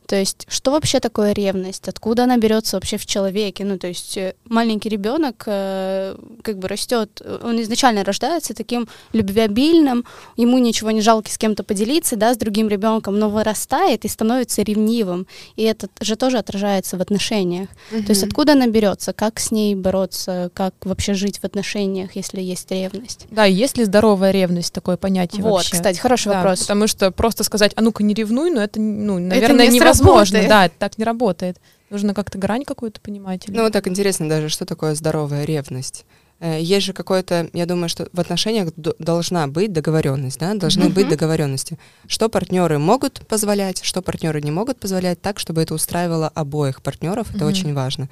То 0.07 0.17
есть, 0.17 0.47
что 0.49 0.73
вообще 0.73 1.01
такое 1.01 1.33
ревность? 1.33 1.89
Откуда 1.89 2.25
она 2.25 2.37
берется 2.37 2.77
вообще 2.77 2.99
в 2.99 3.07
человеке? 3.07 3.65
Ну, 3.65 3.79
то 3.79 3.87
есть, 3.87 4.17
э, 4.17 4.35
маленький 4.45 4.89
ребенок 4.89 5.45
э, 5.47 6.17
как 6.43 6.59
бы 6.59 6.69
растет, 6.69 7.23
э, 7.25 7.39
он 7.43 7.61
изначально 7.63 8.05
рождается 8.05 8.55
таким 8.55 8.87
любвеобильным, 9.13 10.05
ему 10.37 10.59
ничего 10.59 10.91
не 10.91 11.01
жалко 11.01 11.31
с 11.31 11.39
кем-то 11.39 11.63
поделиться, 11.63 12.17
да, 12.17 12.35
с 12.35 12.37
другим 12.37 12.69
ребенком, 12.69 13.19
но 13.19 13.31
вырастает 13.31 14.05
и 14.05 14.09
становится 14.09 14.63
ревнивым. 14.63 15.27
И 15.57 15.63
это 15.63 15.89
же 16.01 16.17
тоже 16.17 16.39
отражается 16.39 16.99
в 16.99 17.01
отношениях. 17.01 17.69
То 17.91 18.11
есть 18.11 18.23
откуда 18.23 18.53
она 18.53 18.67
берется, 18.67 19.13
как 19.13 19.41
с 19.41 19.51
ней 19.51 19.75
бороться, 19.75 20.51
как 20.55 20.75
вообще 20.83 21.15
жить 21.15 21.39
в 21.39 21.45
отношениях, 21.45 22.15
если 22.15 22.41
есть 22.41 22.71
ревность? 22.71 23.27
Да, 23.31 23.45
есть 23.45 23.79
ли 23.79 23.85
здоровая 23.85 24.33
ревность, 24.33 24.73
такое 24.73 24.97
понятие 24.97 25.43
вот, 25.43 25.53
вообще? 25.53 25.73
кстати, 25.73 25.99
хороший 25.99 26.29
Да, 26.29 26.37
вопрос. 26.37 26.61
Потому 26.61 26.87
что 26.87 27.11
просто 27.11 27.45
сказать, 27.45 27.73
а 27.77 27.81
ну-ка 27.81 28.03
не 28.03 28.13
ревнуй, 28.13 28.51
ну 28.51 28.61
это, 28.61 28.81
ну, 28.81 29.19
наверное, 29.19 29.69
не 29.69 29.79
невозможно. 29.94 29.94
Сработает. 29.95 30.49
Да, 30.49 30.67
это 30.67 30.75
так 30.79 30.99
не 30.99 31.05
работает. 31.05 31.59
Нужно 31.91 32.15
как-то 32.15 32.39
грань 32.39 32.65
какую-то 32.65 33.01
понимать. 33.01 33.49
или- 33.49 33.57
Ну 33.57 33.63
вот 33.63 33.73
так 33.73 33.87
интересно 33.89 34.29
даже, 34.29 34.49
что 34.49 34.65
такое 34.67 34.95
здоровая 34.95 35.45
ревность. 35.45 36.05
Э, 36.41 36.59
Есть 36.61 36.87
же 36.87 36.93
какое-то, 36.93 37.49
я 37.53 37.65
думаю, 37.67 37.89
что 37.89 38.09
в 38.13 38.19
отношениях 38.19 38.71
должна 38.77 39.47
быть 39.47 39.73
договоренность, 39.73 40.39
да, 40.41 40.55
должны 40.55 40.89
быть 40.89 41.09
договоренности. 41.09 41.79
Что 42.09 42.29
партнеры 42.29 42.79
могут 42.79 43.25
позволять, 43.29 43.85
что 43.85 44.03
партнеры 44.03 44.41
не 44.43 44.51
могут 44.51 44.81
позволять, 44.81 45.21
так, 45.23 45.39
чтобы 45.39 45.63
это 45.63 45.75
устраивало 45.75 46.29
обоих 46.35 46.83
партнеров, 46.83 47.33
это 47.35 47.45
очень 47.47 47.73
важно. 47.75 48.09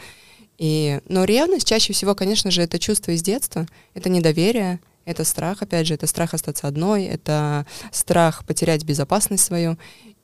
И, 0.59 1.01
но 1.09 1.25
ревность 1.25 1.67
чаще 1.67 1.93
всего, 1.93 2.15
конечно 2.15 2.51
же, 2.53 2.63
это 2.63 2.79
чувство 2.79 3.11
из 3.11 3.23
детства, 3.23 3.67
это 3.95 4.09
недоверие, 4.09 4.79
это 5.05 5.25
страх, 5.25 5.63
опять 5.63 5.89
же, 5.89 5.95
это 5.95 6.07
страх 6.07 6.35
остаться 6.35 6.69
одной, 6.69 7.05
это 7.07 7.67
страх 7.91 8.45
потерять 8.45 8.85
безопасность 8.85 9.45
свою. 9.45 9.77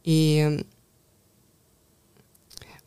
И 0.05 0.65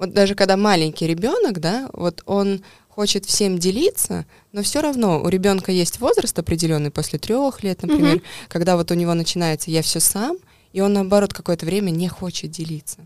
вот 0.01 0.13
даже 0.13 0.33
когда 0.33 0.57
маленький 0.57 1.05
ребенок, 1.05 1.59
да, 1.59 1.87
вот 1.93 2.23
он 2.25 2.63
хочет 2.89 3.25
всем 3.25 3.59
делиться, 3.59 4.25
но 4.51 4.63
все 4.63 4.81
равно 4.81 5.21
у 5.21 5.27
ребенка 5.29 5.71
есть 5.71 5.99
возраст 5.99 6.37
определенный 6.39 6.89
после 6.89 7.19
трех 7.19 7.61
лет, 7.63 7.83
например, 7.83 8.15
Мгм. 8.15 8.23
когда 8.49 8.77
вот 8.77 8.89
у 8.89 8.95
него 8.95 9.13
начинается 9.13 9.69
я 9.69 9.83
все 9.83 9.99
сам, 9.99 10.37
и 10.73 10.81
он 10.81 10.93
наоборот 10.93 11.33
какое-то 11.35 11.67
время 11.67 11.91
не 11.91 12.07
хочет 12.09 12.49
делиться. 12.49 12.97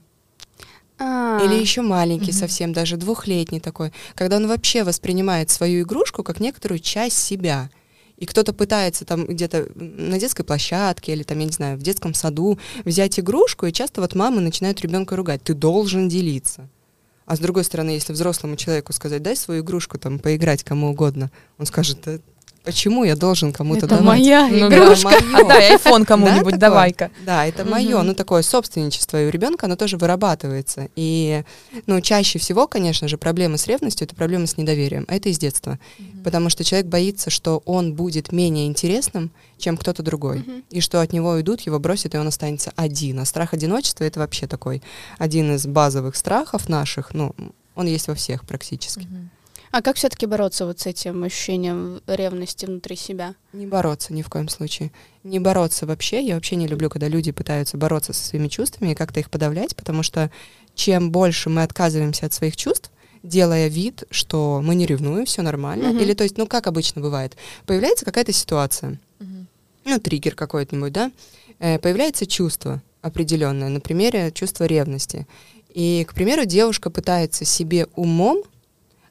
А, 0.98 1.38
Или 1.44 1.56
еще 1.56 1.82
маленький 1.82 2.32
Мгм. 2.32 2.40
совсем, 2.40 2.72
даже 2.72 2.96
двухлетний 2.96 3.60
такой, 3.60 3.92
когда 4.16 4.38
он 4.38 4.48
вообще 4.48 4.86
воспринимает 4.86 5.50
свою 5.50 5.84
игрушку 5.84 6.24
как 6.24 6.40
некоторую 6.40 6.80
часть 6.80 7.18
себя. 7.22 7.70
И 8.16 8.26
кто-то 8.26 8.54
пытается 8.54 9.04
там 9.04 9.26
где-то 9.26 9.68
на 9.76 10.18
детской 10.18 10.46
площадке 10.46 11.12
или 11.12 11.24
там, 11.24 11.38
я 11.40 11.46
не 11.46 11.52
знаю, 11.52 11.78
в 11.78 11.82
детском 11.82 12.14
саду 12.14 12.58
взять 12.86 13.20
игрушку, 13.20 13.66
и 13.66 13.74
часто 13.74 14.00
вот 14.00 14.16
мамы 14.16 14.40
начинают 14.40 14.80
ребенка 14.80 15.18
ругать. 15.18 15.44
Ты 15.44 15.54
должен 15.54 16.08
делиться. 16.08 16.70
А 17.26 17.36
с 17.36 17.40
другой 17.40 17.64
стороны, 17.64 17.92
если 17.92 18.14
взрослому 18.14 18.56
человеку 18.56 18.94
сказать, 18.94 19.24
дай 19.24 19.36
свою 19.36 19.64
игрушку 19.64 19.98
там 19.98 20.20
поиграть 20.20 20.64
кому 20.64 20.90
угодно, 20.90 21.32
он 21.58 21.66
скажет, 21.66 22.22
почему 22.66 23.04
я 23.04 23.16
должен 23.16 23.54
кому-то 23.54 23.86
это 23.86 23.98
давать? 23.98 24.20
моя 24.20 24.48
Ну 24.50 24.70
да, 24.70 24.78
игрушка. 24.78 25.08
моё. 25.08 25.38
Отдай 25.46 25.72
айфон 25.72 26.02
Да, 26.02 26.08
кому-нибудь, 26.08 26.58
давай-ка. 26.58 27.12
Да, 27.26 27.46
это 27.46 27.64
мое, 27.64 28.02
ну 28.02 28.14
такое 28.14 28.42
собственничество, 28.42 29.22
и 29.22 29.28
у 29.28 29.30
ребенка 29.30 29.68
оно 29.68 29.76
тоже 29.76 29.98
вырабатывается. 29.98 30.90
И, 30.96 31.44
ну, 31.86 32.02
чаще 32.02 32.40
всего, 32.40 32.68
конечно 32.68 33.08
же, 33.08 33.18
проблемы 33.18 33.58
с 33.58 33.68
ревностью 33.68 34.06
это 34.06 34.16
проблемы 34.16 34.48
с 34.48 34.58
недоверием, 34.58 35.06
а 35.08 35.16
это 35.16 35.30
из 35.30 35.38
детства. 35.38 35.80
Потому 36.24 36.50
что 36.50 36.64
человек 36.64 36.88
боится, 36.88 37.30
что 37.30 37.62
он 37.66 37.94
будет 37.94 38.32
менее 38.32 38.66
интересным, 38.66 39.32
чем 39.58 39.78
кто-то 39.78 40.04
другой. 40.04 40.44
И 40.72 40.82
что 40.82 41.02
от 41.02 41.14
него 41.14 41.32
уйдут, 41.32 41.62
его 41.62 41.80
бросят, 41.80 42.16
и 42.16 42.18
он 42.18 42.28
останется 42.28 42.74
один. 42.76 43.20
А 43.20 43.26
страх 43.26 43.54
одиночества 43.54 44.04
это 44.04 44.20
вообще 44.20 44.48
такой 44.48 44.82
один 45.18 45.56
из 45.56 45.66
базовых 45.68 46.16
страхов 46.16 46.68
наших. 46.68 47.14
Ну, 47.14 47.36
он 47.76 47.88
есть 47.88 48.08
во 48.08 48.16
всех 48.16 48.46
практически. 48.46 49.08
А 49.76 49.82
как 49.82 49.98
все-таки 49.98 50.26
бороться 50.26 50.66
вот 50.66 50.80
с 50.80 50.86
этим 50.86 51.22
ощущением 51.26 52.02
ревности 52.08 52.66
внутри 52.66 52.96
себя? 52.96 53.36
Не 53.52 53.68
бороться 53.68 54.14
ни 54.14 54.22
в 54.22 54.30
коем 54.30 54.48
случае. 54.48 54.90
Не 55.26 55.38
бороться 55.42 55.86
вообще. 55.86 56.26
Я 56.26 56.36
вообще 56.36 56.56
не 56.56 56.66
люблю, 56.66 56.90
когда 56.90 57.10
люди 57.10 57.34
пытаются 57.34 57.76
бороться 57.76 58.14
со 58.14 58.24
своими 58.24 58.48
чувствами 58.48 58.92
и 58.92 58.96
как-то 58.96 59.20
их 59.20 59.30
подавлять, 59.30 59.76
потому 59.76 60.02
что 60.02 60.32
чем 60.76 61.12
больше 61.12 61.50
мы 61.50 61.62
отказываемся 61.62 62.26
от 62.26 62.32
своих 62.32 62.56
чувств, 62.56 62.90
делая 63.22 63.68
вид, 63.68 64.06
что 64.12 64.62
мы 64.64 64.76
не 64.76 64.86
ревнуем, 64.86 65.26
все 65.26 65.42
нормально, 65.42 65.90
Мгм. 65.90 66.00
или 66.00 66.14
то 66.14 66.24
есть, 66.24 66.38
ну 66.38 66.48
как 66.48 66.68
обычно 66.68 67.02
бывает, 67.02 67.36
появляется 67.66 68.06
какая-то 68.06 68.32
ситуация, 68.32 68.98
Мгм. 69.20 69.46
ну 69.84 70.00
триггер 70.00 70.36
какой-нибудь, 70.36 70.94
да, 70.94 71.12
э, 71.60 71.80
появляется 71.80 72.26
чувство 72.26 72.82
определенное, 73.02 73.68
на 73.68 73.82
примере 73.82 74.32
чувство 74.32 74.64
ревности. 74.64 75.28
И, 75.74 76.06
к 76.08 76.14
примеру, 76.14 76.46
девушка 76.46 76.90
пытается 76.90 77.44
себе 77.44 77.88
умом 77.98 78.42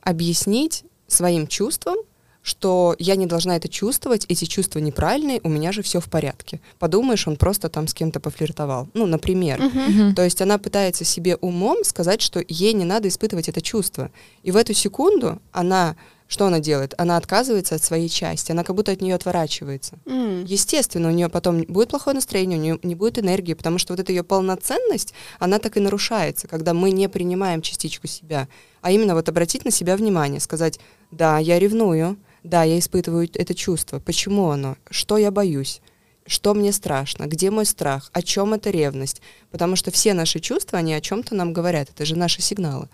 объяснить 0.04 0.84
своим 1.06 1.46
чувствам, 1.46 1.96
что 2.44 2.94
я 2.98 3.16
не 3.16 3.24
должна 3.26 3.56
это 3.56 3.68
чувствовать, 3.68 4.26
эти 4.28 4.44
чувства 4.44 4.78
неправильные, 4.78 5.40
у 5.42 5.48
меня 5.48 5.72
же 5.72 5.82
все 5.82 5.98
в 5.98 6.10
порядке. 6.10 6.60
Подумаешь, 6.78 7.26
он 7.26 7.36
просто 7.36 7.70
там 7.70 7.88
с 7.88 7.94
кем-то 7.94 8.20
пофлиртовал. 8.20 8.88
Ну, 8.92 9.06
например. 9.06 9.62
Мгм. 9.62 10.14
То 10.14 10.22
есть 10.22 10.42
она 10.42 10.58
пытается 10.58 11.04
себе 11.04 11.36
умом 11.36 11.84
сказать, 11.84 12.20
что 12.20 12.44
ей 12.46 12.74
не 12.74 12.84
надо 12.84 13.08
испытывать 13.08 13.48
это 13.48 13.62
чувство. 13.62 14.10
И 14.42 14.50
в 14.50 14.56
эту 14.56 14.74
секунду 14.74 15.40
она, 15.52 15.96
что 16.34 16.46
она 16.46 16.58
делает? 16.58 16.94
Она 16.98 17.16
отказывается 17.16 17.76
от 17.76 17.84
своей 17.84 18.08
части, 18.08 18.50
она 18.50 18.64
как 18.64 18.74
будто 18.74 18.90
от 18.90 19.00
нее 19.00 19.14
отворачивается. 19.14 20.00
М. 20.04 20.44
Естественно, 20.44 21.08
у 21.08 21.12
нее 21.12 21.28
потом 21.28 21.62
будет 21.62 21.90
плохое 21.90 22.16
настроение, 22.16 22.58
у 22.58 22.62
нее 22.62 22.78
не 22.82 22.96
будет 22.96 23.20
энергии, 23.20 23.54
потому 23.54 23.78
что 23.78 23.92
вот 23.92 24.00
эта 24.00 24.10
ее 24.10 24.24
полноценность, 24.24 25.14
она 25.38 25.60
так 25.60 25.76
и 25.76 25.80
нарушается, 25.80 26.48
когда 26.48 26.74
мы 26.74 26.90
не 26.90 27.08
принимаем 27.08 27.62
частичку 27.62 28.08
себя, 28.08 28.48
а 28.82 28.90
именно 28.90 29.14
вот 29.14 29.28
обратить 29.28 29.64
на 29.64 29.70
себя 29.70 29.96
внимание, 29.96 30.40
сказать, 30.40 30.80
да, 31.12 31.38
я 31.38 31.60
ревную, 31.60 32.16
да, 32.42 32.64
я 32.64 32.80
испытываю 32.80 33.30
это 33.32 33.54
чувство, 33.54 34.00
почему 34.00 34.50
оно, 34.50 34.76
что 34.90 35.16
я 35.16 35.30
боюсь, 35.30 35.80
что 36.26 36.52
мне 36.54 36.72
страшно, 36.72 37.26
где 37.26 37.52
мой 37.52 37.64
страх, 37.64 38.10
о 38.12 38.22
чем 38.22 38.54
эта 38.54 38.70
ревность, 38.70 39.22
потому 39.52 39.76
что 39.76 39.92
все 39.92 40.14
наши 40.14 40.40
чувства, 40.40 40.80
они 40.80 40.94
о 40.94 41.00
чем-то 41.00 41.36
нам 41.36 41.52
говорят, 41.52 41.90
это 41.90 42.04
же 42.04 42.16
наши 42.16 42.42
сигналы. 42.42 42.88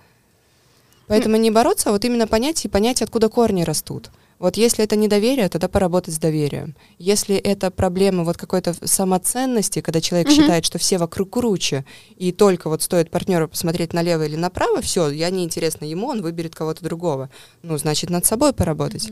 Поэтому 1.10 1.34
не 1.36 1.50
бороться, 1.50 1.88
а 1.88 1.92
вот 1.92 2.04
именно 2.04 2.28
понять 2.28 2.64
и 2.64 2.68
понять, 2.68 3.02
откуда 3.02 3.28
корни 3.28 3.64
растут. 3.64 4.10
Вот 4.38 4.56
если 4.56 4.84
это 4.84 4.94
недоверие, 4.94 5.48
тогда 5.48 5.66
поработать 5.66 6.14
с 6.14 6.18
доверием. 6.18 6.76
Если 6.98 7.34
это 7.34 7.72
проблема 7.72 8.22
вот 8.22 8.36
какой-то 8.36 8.74
самоценности, 8.84 9.80
когда 9.80 10.00
человек 10.00 10.28
Мгм. 10.28 10.36
считает, 10.36 10.64
что 10.64 10.78
все 10.78 10.98
вокруг 10.98 11.30
круче, 11.30 11.84
и 12.16 12.30
только 12.30 12.68
вот 12.68 12.82
стоит 12.82 13.10
партнеру 13.10 13.48
посмотреть 13.48 13.92
налево 13.92 14.24
или 14.24 14.36
направо, 14.36 14.80
все, 14.82 15.10
я 15.10 15.30
неинтересна 15.30 15.84
ему, 15.84 16.06
он 16.06 16.22
выберет 16.22 16.54
кого-то 16.54 16.84
другого. 16.84 17.28
Ну, 17.64 17.76
значит, 17.76 18.08
над 18.08 18.24
собой 18.24 18.52
поработать. 18.52 19.10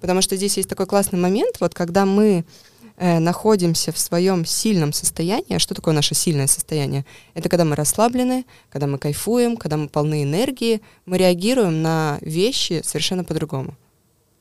Потому 0.00 0.22
что 0.22 0.36
здесь 0.36 0.56
есть 0.56 0.70
такой 0.70 0.86
классный 0.86 1.18
момент, 1.18 1.56
вот 1.60 1.74
когда 1.74 2.06
мы 2.06 2.46
э, 2.96 3.18
находимся 3.18 3.92
в 3.92 3.98
своем 3.98 4.44
сильном 4.44 4.92
состоянии. 4.92 5.54
А 5.54 5.58
что 5.58 5.74
такое 5.74 5.94
наше 5.94 6.14
сильное 6.14 6.46
состояние? 6.46 7.04
Это 7.34 7.48
когда 7.48 7.64
мы 7.64 7.76
расслаблены, 7.76 8.44
когда 8.70 8.86
мы 8.86 8.98
кайфуем, 8.98 9.56
когда 9.56 9.76
мы 9.76 9.88
полны 9.88 10.22
энергии, 10.22 10.80
мы 11.04 11.18
реагируем 11.18 11.82
на 11.82 12.18
вещи 12.20 12.82
совершенно 12.84 13.24
по-другому. 13.24 13.74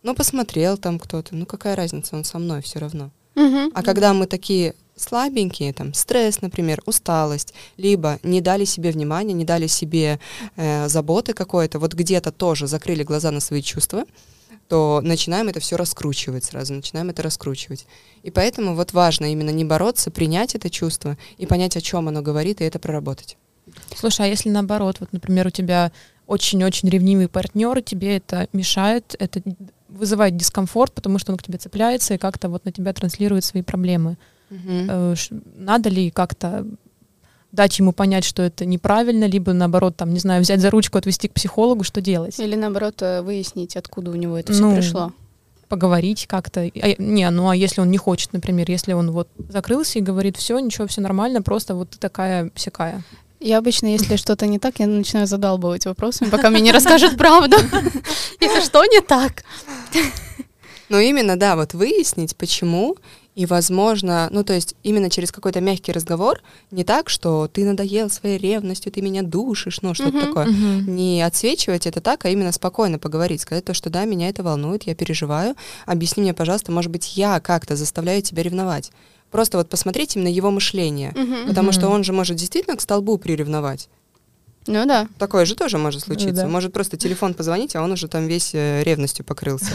Ну, 0.03 0.13
посмотрел 0.13 0.77
там 0.77 0.99
кто-то, 0.99 1.35
ну 1.35 1.45
какая 1.45 1.75
разница, 1.75 2.15
он 2.15 2.23
со 2.23 2.37
мной 2.37 2.61
все 2.61 2.79
равно. 2.79 3.11
Мгм. 3.35 3.71
А 3.73 3.83
когда 3.83 4.13
мы 4.13 4.27
такие 4.27 4.75
слабенькие, 4.95 5.73
там, 5.73 5.93
стресс, 5.93 6.41
например, 6.41 6.81
усталость, 6.85 7.53
либо 7.77 8.19
не 8.23 8.41
дали 8.41 8.65
себе 8.65 8.91
внимания, 8.91 9.33
не 9.33 9.45
дали 9.45 9.67
себе 9.67 10.19
э, 10.55 10.87
заботы 10.87 11.33
какой-то, 11.33 11.79
вот 11.79 11.93
где-то 11.93 12.31
тоже 12.31 12.67
закрыли 12.67 13.03
глаза 13.03 13.31
на 13.31 13.39
свои 13.39 13.61
чувства, 13.61 14.05
то 14.67 14.99
начинаем 15.03 15.47
это 15.47 15.59
все 15.59 15.75
раскручивать 15.75 16.43
сразу, 16.45 16.73
начинаем 16.73 17.09
это 17.09 17.21
раскручивать. 17.21 17.85
И 18.23 18.31
поэтому 18.31 18.75
вот 18.75 18.93
важно 18.93 19.31
именно 19.31 19.51
не 19.51 19.63
бороться, 19.65 20.09
принять 20.11 20.55
это 20.55 20.69
чувство 20.69 21.17
и 21.37 21.45
понять, 21.45 21.77
о 21.77 21.81
чем 21.81 22.07
оно 22.07 22.21
говорит, 22.21 22.61
и 22.61 22.63
это 22.63 22.79
проработать. 22.79 23.37
Слушай, 23.95 24.25
а 24.25 24.29
если 24.29 24.49
наоборот, 24.49 24.97
вот, 24.99 25.13
например, 25.13 25.47
у 25.47 25.51
тебя 25.51 25.91
очень-очень 26.27 26.89
ревнивый 26.89 27.27
партнер, 27.27 27.77
и 27.77 27.83
тебе 27.83 28.17
это 28.17 28.47
мешает, 28.53 29.15
это 29.19 29.41
вызывает 29.89 30.35
дискомфорт, 30.35 30.93
потому 30.93 31.19
что 31.19 31.31
он 31.31 31.37
к 31.37 31.43
тебе 31.43 31.57
цепляется 31.59 32.15
и 32.15 32.17
как-то 32.17 32.49
вот 32.49 32.65
на 32.65 32.71
тебя 32.71 32.91
транслирует 32.93 33.43
свои 33.45 33.61
проблемы. 33.61 34.17
Ш- 35.15 35.35
Надо 35.55 35.89
ли 35.89 36.09
как-то 36.11 36.65
дать 37.55 37.79
ему 37.79 37.91
понять, 37.91 38.23
что 38.23 38.43
это 38.43 38.65
неправильно, 38.65 39.25
либо 39.25 39.53
наоборот, 39.53 39.95
там, 39.95 40.13
не 40.13 40.19
знаю, 40.19 40.41
взять 40.41 40.59
за 40.59 40.69
ручку, 40.69 40.97
отвести 40.97 41.27
к 41.27 41.33
психологу, 41.33 41.83
что 41.83 42.01
делать? 42.01 42.39
Или 42.39 42.55
наоборот 42.55 43.01
э, 43.01 43.21
выяснить, 43.21 43.75
откуда 43.75 44.11
у 44.11 44.15
него 44.15 44.37
это 44.37 44.53
все 44.53 44.61
Ну, 44.61 44.75
пришло. 44.75 45.11
Поговорить 45.67 46.27
как-то. 46.27 46.61
А, 46.61 46.95
не, 46.97 47.27
ну 47.31 47.49
а 47.49 47.55
если 47.55 47.81
он 47.81 47.89
не 47.89 47.97
хочет, 47.97 48.33
например, 48.33 48.69
если 48.69 48.93
он 48.93 49.11
вот 49.11 49.29
закрылся 49.49 49.97
и 49.97 50.01
говорит, 50.01 50.37
все, 50.37 50.59
ничего, 50.59 50.85
все 50.85 51.01
нормально, 51.01 51.41
просто 51.41 51.73
вот 51.73 51.89
ты 51.91 51.97
такая 51.97 52.51
всякая. 52.53 53.03
Я 53.39 53.57
обычно, 53.57 53.87
если 53.87 54.15
что-то 54.15 54.47
не 54.47 54.59
так, 54.59 54.79
я 54.79 54.87
начинаю 54.87 55.27
задалбывать 55.27 55.85
вопросами, 55.85 56.29
пока 56.29 56.49
мне 56.49 56.61
не 56.61 56.71
расскажут 56.71 57.17
правду. 57.17 57.57
Если 58.39 58.61
что 58.61 58.83
не 58.85 59.01
так. 59.01 59.43
Ну, 60.87 60.99
именно, 60.99 61.35
да, 61.35 61.55
вот 61.55 61.73
выяснить, 61.73 62.35
почему, 62.35 62.97
и, 63.35 63.45
возможно, 63.45 64.29
ну, 64.31 64.43
то 64.43 64.53
есть 64.53 64.75
именно 64.81 65.09
через 65.09 65.31
какой-то 65.31 65.59
мягкий 65.59 65.91
разговор, 65.91 66.41
не 66.71 66.83
так, 66.85 67.09
что 67.09 67.47
ты 67.47 67.65
надоел 67.65 68.09
своей 68.09 68.37
ревностью, 68.37 68.91
ты 68.91 69.01
меня 69.01 69.23
душишь, 69.23 69.81
ну, 69.81 69.93
что-то 69.93 70.17
Мгм. 70.17 70.27
такое. 70.27 70.47
Не 70.87 71.21
отсвечивать 71.21 71.85
это 71.85 71.99
так, 71.99 72.23
а 72.25 72.29
именно 72.29 72.53
спокойно 72.53 72.97
поговорить, 72.97 73.41
сказать 73.41 73.65
то, 73.65 73.73
что 73.73 73.89
да, 73.89 74.05
меня 74.05 74.29
это 74.29 74.41
волнует, 74.41 74.83
я 74.83 74.95
переживаю, 74.95 75.55
объясни 75.85 76.23
мне, 76.23 76.33
пожалуйста, 76.33 76.71
может 76.71 76.91
быть, 76.91 77.17
я 77.17 77.39
как-то 77.41 77.75
заставляю 77.75 78.21
тебя 78.21 78.41
ревновать. 78.41 78.91
Просто 79.31 79.57
вот 79.57 79.67
посмотреть 79.69 80.15
именно 80.15 80.29
его 80.29 80.49
мышление, 80.49 81.11
Мгм. 81.13 81.47
потому 81.47 81.73
что 81.73 81.87
Мгм. 81.87 81.95
он 81.95 82.03
же 82.05 82.13
может 82.13 82.37
действительно 82.37 82.77
к 82.77 82.81
столбу 82.81 83.17
приревновать. 83.17 83.89
Ну 84.67 84.85
да. 84.85 85.07
Такое 85.19 85.45
же 85.45 85.55
тоже 85.55 85.77
может 85.77 86.01
случиться. 86.03 86.43
да. 86.43 86.47
Может 86.47 86.73
просто 86.73 86.97
телефон 86.97 87.33
позвонить, 87.33 87.75
а 87.75 87.83
он 87.83 87.91
уже 87.91 88.07
там 88.07 88.25
весь 88.27 88.51
э, 88.53 88.83
ревностью 88.83 89.23
покрылся. 89.25 89.71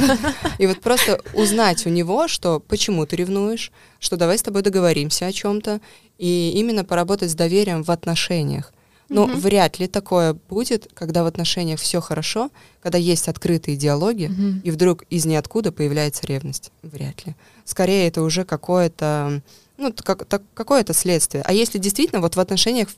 И 0.59 0.67
вот 0.67 0.81
просто 0.81 1.21
узнать 1.35 1.87
у 1.87 1.91
него, 1.91 2.27
что 2.29 2.59
почему 2.61 3.07
ты 3.07 3.17
ревнуешь, 3.17 3.71
что 4.01 4.17
давай 4.17 4.37
с 4.39 4.43
тобой 4.43 4.63
договоримся 4.63 5.27
о 5.27 5.33
чем-то, 5.33 5.81
и 6.19 6.53
именно 6.57 6.85
поработать 6.85 7.31
с 7.31 7.35
доверием 7.35 7.83
в 7.85 7.91
отношениях. 7.91 8.73
Но 9.09 9.27
Мгм. 9.27 9.41
вряд 9.41 9.79
ли 9.81 9.89
такое 9.89 10.35
будет, 10.49 10.89
когда 10.95 11.25
в 11.25 11.27
отношениях 11.27 11.81
все 11.81 12.01
хорошо, 12.01 12.51
когда 12.81 12.97
есть 12.99 13.27
открытые 13.29 13.77
диалоги, 13.77 14.27
Мгм. 14.27 14.61
и 14.63 14.71
вдруг 14.71 15.03
из 15.11 15.25
ниоткуда 15.25 15.73
появляется 15.73 16.27
ревность. 16.27 16.71
Вряд 16.83 17.27
ли. 17.27 17.35
Скорее, 17.65 18.07
это 18.07 18.23
уже 18.23 18.45
какое-то, 18.45 19.43
ну, 19.79 19.93
как, 20.05 20.27
так- 20.27 20.43
какое-то 20.55 20.95
следствие. 20.95 21.43
А 21.45 21.53
если 21.53 21.79
действительно 21.79 22.21
вот 22.21 22.37
в 22.37 22.41
отношениях 22.41 22.89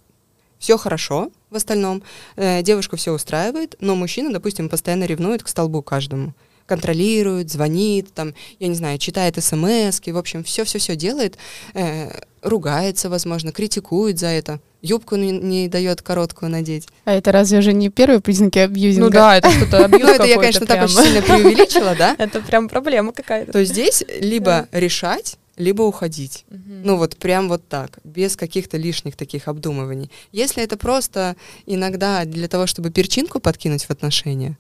все 0.62 0.78
хорошо 0.78 1.30
в 1.50 1.56
остальном, 1.56 2.02
э, 2.36 2.62
девушку 2.62 2.96
все 2.96 3.12
устраивает, 3.12 3.74
но 3.80 3.96
мужчина, 3.96 4.32
допустим, 4.32 4.68
постоянно 4.68 5.04
ревнует 5.04 5.42
к 5.42 5.48
столбу 5.48 5.82
каждому. 5.82 6.34
Контролирует, 6.66 7.50
звонит, 7.50 8.14
там, 8.14 8.32
я 8.60 8.68
не 8.68 8.76
знаю, 8.76 8.98
читает 8.98 9.42
смс 9.42 10.00
в 10.00 10.16
общем, 10.16 10.44
все-все-все 10.44 10.94
делает, 10.94 11.36
э, 11.74 12.12
ругается, 12.42 13.10
возможно, 13.10 13.50
критикует 13.50 14.20
за 14.20 14.28
это, 14.28 14.60
юбку 14.82 15.16
не, 15.16 15.32
не 15.32 15.68
дает 15.68 16.00
короткую 16.00 16.52
надеть. 16.52 16.86
А 17.06 17.12
это 17.12 17.32
разве 17.32 17.60
же 17.60 17.72
не 17.72 17.90
первые 17.90 18.20
признаки 18.20 18.60
абьюзинга? 18.60 19.06
Ну 19.06 19.10
да, 19.10 19.36
это 19.38 19.50
что-то 19.50 19.78
абьюз 19.84 20.02
Ну, 20.02 20.14
это 20.14 20.24
я, 20.26 20.36
конечно, 20.36 20.64
так 20.64 20.84
очень 20.84 20.96
сильно 20.96 21.22
преувеличила, 21.22 21.96
да? 21.98 22.14
Это 22.18 22.40
прям 22.40 22.68
проблема 22.68 23.12
какая-то. 23.12 23.50
То 23.50 23.58
есть 23.58 23.72
здесь 23.72 24.04
либо 24.20 24.68
решать, 24.70 25.38
либо 25.56 25.82
уходить. 25.82 26.44
Мгм. 26.48 26.82
Ну 26.84 26.96
вот 26.96 27.16
прям 27.16 27.48
вот 27.48 27.66
так, 27.68 27.98
без 28.04 28.36
каких-то 28.36 28.76
лишних 28.78 29.16
таких 29.16 29.48
обдумываний. 29.48 30.10
Если 30.32 30.62
это 30.62 30.76
просто 30.76 31.36
иногда 31.66 32.24
для 32.24 32.48
того, 32.48 32.66
чтобы 32.66 32.90
перчинку 32.90 33.38
подкинуть 33.40 33.84
в 33.84 33.90
отношения, 33.90 34.58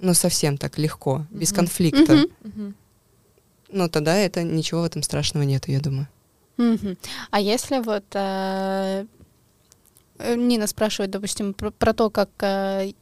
ну 0.00 0.12
совсем 0.14 0.58
так 0.58 0.78
легко, 0.78 1.26
без 1.30 1.50
Мгм. 1.50 1.56
конфликта, 1.56 2.14
Мгм. 2.14 2.26
Мгм. 2.42 2.74
ну 3.70 3.88
тогда 3.88 4.16
это 4.16 4.42
ничего 4.42 4.82
в 4.82 4.84
этом 4.84 5.02
страшного 5.02 5.44
нету, 5.44 5.70
я 5.70 5.80
думаю. 5.80 6.08
Мгм. 6.56 6.96
А 7.30 7.40
если 7.40 7.78
вот 7.78 8.04
э, 8.12 9.06
э, 10.18 10.34
Нина 10.36 10.66
спрашивает, 10.66 11.10
допустим, 11.10 11.54
про, 11.54 11.70
про 11.70 11.92
то, 11.92 12.10
как 12.10 12.28
э, 12.42 12.92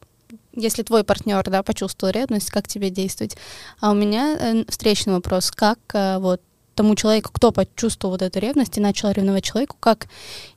если 0.55 0.83
твой 0.83 1.05
партнер, 1.05 1.43
да, 1.51 1.63
почувствовал 1.63 2.13
ревность, 2.13 2.51
как 2.51 2.69
тебе 2.69 2.89
действовать? 2.89 3.37
А 3.81 3.91
у 3.91 3.95
меня 3.95 4.37
э, 4.41 4.65
встречный 4.69 5.13
вопрос, 5.15 5.51
как 5.51 5.79
э, 5.93 6.19
вот 6.19 6.41
тому 6.75 6.95
человеку, 6.95 7.31
кто 7.33 7.53
почувствовал 7.53 8.15
вот 8.15 8.23
эту 8.23 8.39
ревность 8.41 8.79
и 8.79 8.81
начал 8.81 9.11
ревновать 9.11 9.45
человеку, 9.45 9.77
как 9.81 10.09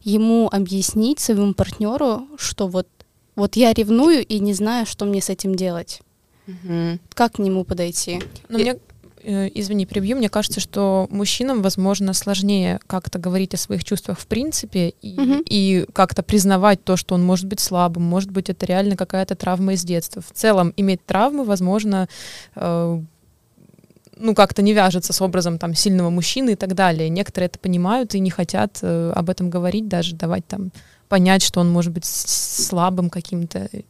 ему 0.01 0.49
объяснить 0.51 1.19
своему 1.19 1.53
партнеру, 1.53 2.27
что 2.37 2.67
вот 2.67 2.87
вот 3.35 3.57
я 3.57 3.73
ревную 3.73 4.25
и 4.25 4.39
не 4.39 4.53
знаю, 4.53 4.85
что 4.85 5.03
мне 5.05 5.21
с 5.21 5.29
этим 5.29 5.55
делать. 5.55 6.01
Как 7.13 7.33
к 7.33 7.39
нему 7.39 7.63
подойти? 7.65 8.21
Ну, 8.49 8.57
И- 8.59 8.61
мне, 8.61 8.77
э, 9.23 9.49
извини, 9.55 9.85
прибью, 9.85 10.15
мне 10.15 10.29
кажется, 10.29 10.59
что 10.61 11.07
мужчинам, 11.09 11.61
возможно, 11.61 12.13
сложнее 12.13 12.79
как-то 12.87 13.17
говорить 13.19 13.53
о 13.53 13.57
своих 13.57 13.83
чувствах 13.83 14.19
в 14.19 14.27
принципе 14.27 14.93
и, 15.01 15.19
Мгм. 15.19 15.43
и 15.49 15.85
как-то 15.93 16.21
признавать 16.23 16.83
то, 16.83 16.95
что 16.95 17.15
он 17.15 17.23
может 17.25 17.47
быть 17.47 17.59
слабым, 17.59 18.03
может 18.03 18.29
быть, 18.31 18.49
это 18.49 18.65
реально 18.67 18.95
какая-то 18.95 19.35
травма 19.35 19.73
из 19.73 19.83
детства. 19.83 20.21
В 20.21 20.31
целом, 20.31 20.71
иметь 20.77 21.03
травмы, 21.05 21.43
возможно, 21.43 22.07
э, 22.55 23.01
ну, 24.17 24.33
как-то 24.33 24.61
не 24.61 24.73
вяжется 24.73 25.13
с 25.13 25.21
образом 25.21 25.57
там 25.57 25.73
сильного 25.75 26.09
мужчины 26.09 26.51
и 26.51 26.55
так 26.55 26.73
далее. 26.73 27.09
Некоторые 27.09 27.47
это 27.47 27.59
понимают 27.59 28.15
и 28.15 28.19
не 28.19 28.29
хотят 28.29 28.79
э, 28.81 29.11
об 29.15 29.29
этом 29.29 29.49
говорить, 29.49 29.87
даже 29.87 30.15
давать 30.15 30.45
там 30.47 30.71
понять, 31.09 31.43
что 31.43 31.59
он 31.59 31.71
может 31.71 31.93
быть 31.93 32.05
слабым 32.05 33.09
каким-то, 33.09 33.69
э, 33.71 33.81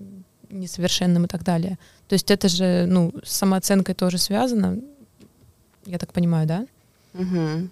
несовершенным 0.50 1.26
и 1.26 1.28
так 1.28 1.44
далее. 1.44 1.78
То 2.08 2.14
есть 2.14 2.32
это 2.32 2.50
же, 2.50 2.86
ну, 2.88 3.14
с 3.24 3.36
самооценкой 3.36 3.96
тоже 3.96 4.18
связано, 4.18 4.80
я 5.86 5.98
так 5.98 6.14
понимаю, 6.14 6.48
да? 6.48 6.66
Мгм. 7.14 7.72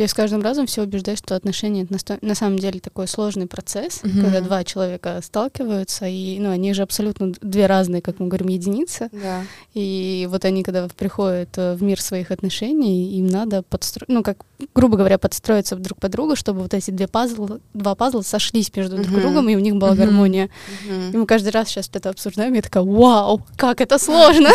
Я 0.00 0.08
с 0.08 0.14
каждым 0.14 0.40
разом 0.42 0.66
все 0.66 0.82
убеждаюсь, 0.82 1.18
что 1.18 1.36
отношения 1.36 1.82
это 1.90 2.18
на 2.22 2.34
самом 2.34 2.58
деле 2.58 2.80
такой 2.80 3.06
сложный 3.06 3.46
процесс, 3.46 4.00
Мгм. 4.02 4.22
когда 4.22 4.40
два 4.40 4.64
человека 4.64 5.20
сталкиваются, 5.22 6.06
и 6.06 6.38
ну, 6.38 6.50
они 6.50 6.72
же 6.72 6.82
абсолютно 6.82 7.32
две 7.42 7.66
разные, 7.66 8.00
как 8.00 8.18
мы 8.18 8.28
говорим, 8.28 8.48
единицы. 8.48 9.10
Да. 9.12 9.42
И 9.74 10.26
вот 10.30 10.44
они, 10.46 10.62
когда 10.62 10.88
приходят 10.88 11.50
э, 11.58 11.74
в 11.74 11.82
мир 11.82 12.00
своих 12.00 12.30
отношений, 12.30 13.18
им 13.18 13.26
надо 13.26 13.62
подстроить, 13.62 14.08
ну, 14.08 14.22
как, 14.22 14.38
грубо 14.74 14.96
говоря, 14.96 15.18
подстроиться 15.18 15.76
друг 15.76 15.98
под 16.00 16.10
друга, 16.10 16.36
чтобы 16.36 16.60
вот 16.62 16.72
эти 16.72 16.90
две 16.90 17.06
пазла, 17.06 17.60
два 17.74 17.94
пазла 17.94 18.22
сошлись 18.22 18.74
между 18.74 18.96
друг 18.96 19.08
Мгм. 19.08 19.20
другом, 19.20 19.48
и 19.50 19.56
у 19.56 19.60
них 19.60 19.76
была 19.76 19.90
Мгм. 19.92 19.98
гармония. 20.00 20.48
Мгм. 20.88 21.10
И 21.12 21.16
мы 21.18 21.26
каждый 21.26 21.50
раз 21.50 21.68
сейчас 21.68 21.90
это 21.92 22.08
обсуждаем, 22.08 22.54
и 22.54 22.56
я 22.56 22.62
такая, 22.62 22.82
вау, 22.82 23.42
как 23.56 23.80
это 23.82 23.98
сложно! 23.98 24.48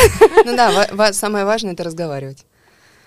Ну 0.46 0.56
да, 0.56 1.14
самое 1.14 1.46
важное 1.46 1.74
это 1.74 1.84
разговаривать. 1.84 2.46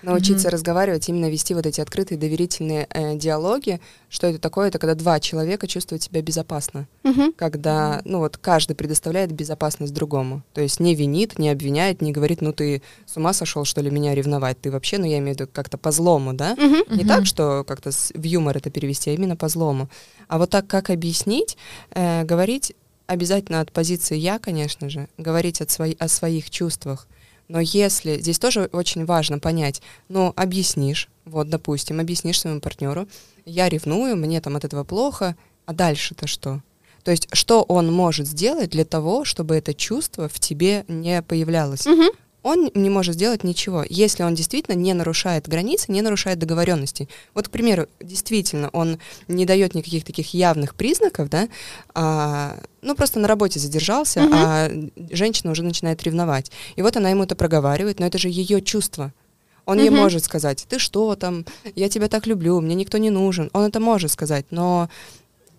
Научиться 0.03 0.47
Мгм. 0.47 0.53
разговаривать, 0.53 1.07
именно 1.09 1.29
вести 1.29 1.53
вот 1.53 1.65
эти 1.65 1.81
открытые 1.81 2.17
доверительные 2.17 2.87
э, 2.89 3.15
диалоги. 3.15 3.79
Что 4.09 4.27
это 4.27 4.39
такое? 4.39 4.67
Это 4.69 4.79
когда 4.79 4.95
два 4.95 5.19
человека 5.19 5.67
чувствуют 5.67 6.03
себя 6.03 6.21
безопасно. 6.21 6.87
Мгм. 7.03 7.33
когда, 7.33 8.01
ну 8.05 8.19
вот, 8.19 8.37
каждый 8.37 8.75
предоставляет 8.75 9.31
безопасность 9.31 9.93
другому. 9.93 10.43
То 10.53 10.61
есть 10.61 10.79
не 10.79 10.95
винит, 10.95 11.39
не 11.39 11.49
обвиняет, 11.49 12.01
не 12.01 12.11
говорит, 12.11 12.41
ну 12.41 12.53
ты 12.53 12.81
с 13.05 13.17
ума 13.17 13.33
сошел, 13.33 13.65
что 13.65 13.81
ли, 13.81 13.89
меня 13.89 14.13
ревновать. 14.15 14.59
Ты 14.61 14.69
вообще, 14.71 14.97
ну 14.97 15.05
я 15.05 15.17
имею 15.17 15.35
в 15.35 15.39
виду 15.39 15.49
как-то 15.51 15.77
по 15.77 15.91
злому, 15.91 16.33
да? 16.33 16.53
Мгм. 16.55 16.83
Не 16.89 17.03
Мгм. 17.03 17.07
так, 17.07 17.25
что 17.25 17.63
как-то 17.67 17.89
в 17.91 18.23
юмор 18.23 18.57
это 18.57 18.69
перевести, 18.69 19.09
а 19.09 19.13
именно 19.13 19.35
по 19.35 19.47
злому. 19.49 19.89
А 20.27 20.37
вот 20.37 20.49
так, 20.51 20.67
как 20.67 20.89
объяснить, 20.89 21.57
э, 21.91 22.23
говорить 22.23 22.73
обязательно 23.07 23.59
от 23.61 23.71
позиции 23.71 24.15
«я», 24.15 24.39
конечно 24.39 24.89
же, 24.89 25.07
говорить 25.17 25.59
от 25.61 25.69
свои, 25.69 25.95
о 25.99 26.07
своих 26.07 26.49
чувствах. 26.49 27.07
Но 27.51 27.59
если, 27.59 28.17
здесь 28.17 28.39
тоже 28.39 28.69
очень 28.71 29.03
важно 29.03 29.37
понять, 29.37 29.81
ну, 30.07 30.31
объяснишь, 30.37 31.09
вот, 31.25 31.49
допустим, 31.49 31.99
объяснишь 31.99 32.39
своему 32.39 32.61
партнеру, 32.61 33.09
я 33.43 33.67
ревную, 33.67 34.15
мне 34.15 34.39
там 34.39 34.55
от 34.55 34.63
этого 34.63 34.85
плохо, 34.85 35.35
а 35.65 35.73
дальше-то 35.73 36.27
что? 36.27 36.61
То 37.03 37.11
есть, 37.11 37.27
что 37.33 37.63
он 37.63 37.91
может 37.91 38.25
сделать 38.25 38.69
для 38.69 38.85
того, 38.85 39.25
чтобы 39.25 39.57
это 39.57 39.73
чувство 39.73 40.29
в 40.29 40.39
тебе 40.39 40.85
не 40.87 41.21
появлялось? 41.21 41.85
Мгм. 41.85 42.11
Он 42.43 42.71
не 42.73 42.89
может 42.89 43.15
сделать 43.15 43.43
ничего, 43.43 43.85
если 43.87 44.23
он 44.23 44.33
действительно 44.33 44.75
не 44.75 44.93
нарушает 44.93 45.47
границы, 45.47 45.91
не 45.91 46.01
нарушает 46.01 46.39
договоренностей. 46.39 47.07
Вот, 47.35 47.47
к 47.47 47.51
примеру, 47.51 47.87
действительно, 47.99 48.69
он 48.73 48.97
не 49.27 49.45
дает 49.45 49.75
никаких 49.75 50.03
таких 50.03 50.33
явных 50.33 50.75
признаков, 50.75 51.29
да, 51.29 51.47
а, 51.93 52.57
ну 52.81 52.95
просто 52.95 53.19
на 53.19 53.27
работе 53.27 53.59
задержался, 53.59 54.23
угу. 54.23 54.33
а 54.33 54.71
женщина 55.11 55.51
уже 55.51 55.63
начинает 55.63 56.01
ревновать. 56.03 56.51
И 56.75 56.81
вот 56.81 56.97
она 56.97 57.09
ему 57.09 57.23
это 57.23 57.35
проговаривает, 57.35 57.99
но 57.99 58.07
это 58.07 58.17
же 58.17 58.29
ее 58.29 58.61
чувство. 58.61 59.13
Он 59.65 59.77
угу. 59.77 59.83
ей 59.83 59.91
может 59.91 60.23
сказать, 60.23 60.65
ты 60.67 60.79
что 60.79 61.15
там, 61.15 61.45
я 61.75 61.89
тебя 61.89 62.07
так 62.07 62.25
люблю, 62.25 62.59
мне 62.59 62.73
никто 62.73 62.97
не 62.97 63.11
нужен. 63.11 63.51
Он 63.53 63.65
это 63.65 63.79
может 63.79 64.11
сказать, 64.11 64.45
но 64.49 64.89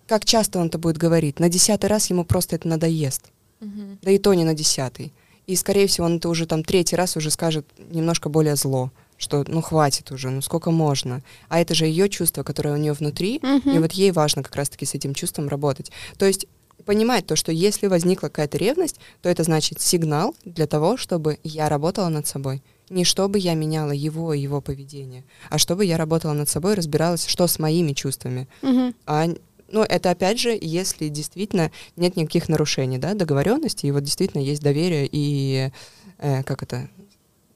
как 0.07 0.25
часто 0.25 0.59
он 0.59 0.67
это 0.67 0.77
будет 0.77 0.97
говорить? 0.97 1.39
На 1.39 1.47
десятый 1.47 1.89
раз 1.89 2.09
ему 2.09 2.25
просто 2.25 2.57
это 2.57 2.67
надоест. 2.67 3.31
Угу. 3.61 3.99
Да 4.01 4.11
и 4.11 4.17
то 4.17 4.33
не 4.33 4.43
на 4.43 4.53
десятый. 4.53 5.13
И, 5.47 5.55
скорее 5.55 5.87
всего, 5.87 6.05
он 6.05 6.17
это 6.17 6.29
уже 6.29 6.45
там 6.45 6.63
третий 6.63 6.95
раз 6.95 7.17
уже 7.17 7.29
скажет 7.29 7.65
немножко 7.77 8.29
более 8.29 8.55
зло, 8.55 8.91
что 9.17 9.43
ну 9.47 9.61
хватит 9.61 10.11
уже, 10.11 10.29
ну 10.29 10.41
сколько 10.41 10.71
можно. 10.71 11.21
А 11.49 11.59
это 11.59 11.75
же 11.75 11.85
ее 11.85 12.09
чувство, 12.09 12.43
которое 12.43 12.73
у 12.73 12.77
нее 12.77 12.93
внутри, 12.93 13.39
uh-huh. 13.39 13.75
и 13.75 13.79
вот 13.79 13.91
ей 13.93 14.11
важно 14.11 14.43
как 14.43 14.55
раз-таки 14.55 14.85
с 14.85 14.93
этим 14.93 15.13
чувством 15.13 15.49
работать. 15.49 15.91
То 16.17 16.25
есть 16.25 16.47
понимать 16.85 17.25
то, 17.25 17.35
что 17.35 17.51
если 17.51 17.87
возникла 17.87 18.27
какая-то 18.27 18.57
ревность, 18.57 18.99
то 19.21 19.29
это 19.29 19.43
значит 19.43 19.81
сигнал 19.81 20.35
для 20.43 20.67
того, 20.67 20.97
чтобы 20.97 21.39
я 21.43 21.69
работала 21.69 22.09
над 22.09 22.27
собой. 22.27 22.61
Не 22.89 23.05
чтобы 23.05 23.39
я 23.39 23.53
меняла 23.53 23.91
его 23.91 24.33
и 24.33 24.41
его 24.41 24.61
поведение, 24.61 25.23
а 25.49 25.57
чтобы 25.57 25.85
я 25.85 25.97
работала 25.97 26.33
над 26.33 26.49
собой, 26.49 26.73
разбиралась, 26.73 27.25
что 27.25 27.47
с 27.47 27.57
моими 27.57 27.93
чувствами. 27.93 28.47
Uh-huh. 28.61 28.93
А 29.05 29.29
ну, 29.73 29.81
это 29.81 30.11
опять 30.11 30.39
же, 30.39 30.55
если 30.59 31.09
действительно 31.09 31.71
нет 31.95 32.15
никаких 32.15 32.47
нарушений, 32.47 32.99
да, 32.99 33.15
договоренности, 33.15 33.87
и 33.87 33.91
вот 33.91 34.03
действительно 34.03 34.41
есть 34.41 34.61
доверие 34.61 35.09
и, 35.11 35.71
э, 36.19 36.43
как 36.43 36.61
это, 36.61 36.89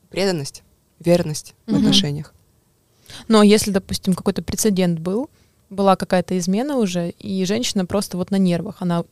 преданность, 0.10 0.64
верность 1.00 1.54
mm-hmm. 1.68 1.74
в 1.74 1.78
отношениях. 1.78 2.34
Но 3.28 3.44
если, 3.44 3.70
допустим, 3.70 4.16
какой-то 4.16 4.42
прецедент 4.42 5.00
был, 5.00 5.30
была 5.70 5.96
какая-то 5.96 6.36
измена 6.40 6.78
уже, 6.78 7.12
и 7.12 7.46
женщина 7.46 7.86
просто 7.86 8.18
вот 8.18 8.32
на 8.32 8.38
нервах, 8.38 8.78
она 8.80 9.06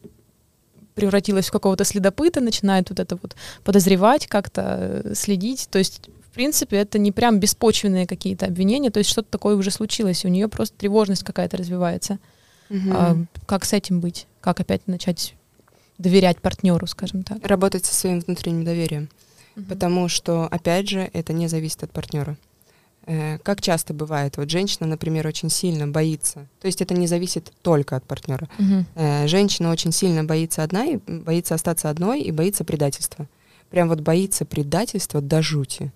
превратилась 0.95 1.49
в 1.49 1.51
какого-то 1.51 1.83
следопыта, 1.83 2.41
начинает 2.41 2.89
вот 2.89 2.99
это 2.99 3.19
вот 3.21 3.35
подозревать, 3.63 4.25
как-то 4.25 5.03
э, 5.03 5.13
следить, 5.13 5.67
то 5.69 5.77
есть 5.77 6.09
в 6.27 6.33
принципе, 6.35 6.77
это 6.77 6.97
не 6.97 7.11
прям 7.11 7.39
беспочвенные 7.39 8.07
какие-то 8.07 8.47
обвинения, 8.47 8.89
то 8.89 8.97
есть 8.97 9.11
что-то 9.11 9.29
такое 9.29 9.55
уже 9.55 9.69
случилось, 9.69 10.25
и 10.25 10.27
у 10.27 10.31
нее 10.31 10.47
просто 10.47 10.75
тревожность 10.75 11.23
какая-то 11.23 11.55
развивается. 11.55 12.17
Угу. 12.69 12.89
А, 12.91 13.17
как 13.45 13.65
с 13.65 13.73
этим 13.73 13.99
быть? 13.99 14.27
Как 14.41 14.59
опять 14.59 14.87
начать 14.87 15.35
доверять 15.97 16.41
партнеру, 16.41 16.87
скажем 16.87 17.23
так? 17.23 17.45
Работать 17.45 17.85
со 17.85 17.93
своим 17.93 18.19
внутренним 18.19 18.65
доверием. 18.65 19.09
Угу. 19.55 19.65
Потому 19.65 20.07
что, 20.07 20.45
опять 20.45 20.89
же, 20.89 21.09
это 21.13 21.33
не 21.33 21.47
зависит 21.47 21.83
от 21.83 21.91
партнера. 21.91 22.37
Э, 23.07 23.37
как 23.39 23.61
часто 23.61 23.93
бывает, 23.93 24.37
вот 24.37 24.49
женщина, 24.49 24.87
например, 24.87 25.27
очень 25.27 25.49
сильно 25.49 25.87
боится, 25.87 26.47
то 26.59 26.65
есть 26.65 26.81
это 26.81 26.95
не 26.95 27.05
зависит 27.05 27.53
только 27.61 27.95
от 27.95 28.03
партнера. 28.03 28.49
Угу. 28.57 28.85
Э, 28.95 29.27
женщина 29.27 29.71
очень 29.71 29.91
сильно 29.91 30.23
боится 30.23 30.63
одна, 30.63 30.85
и 30.85 30.97
боится 30.97 31.53
остаться 31.53 31.89
одной 31.89 32.21
и 32.21 32.31
боится 32.31 32.63
предательства. 32.63 33.27
Прям 33.69 33.89
вот 33.89 33.99
боится 33.99 34.43
предательства 34.45 35.21
до 35.21 35.41
жути 35.41 35.91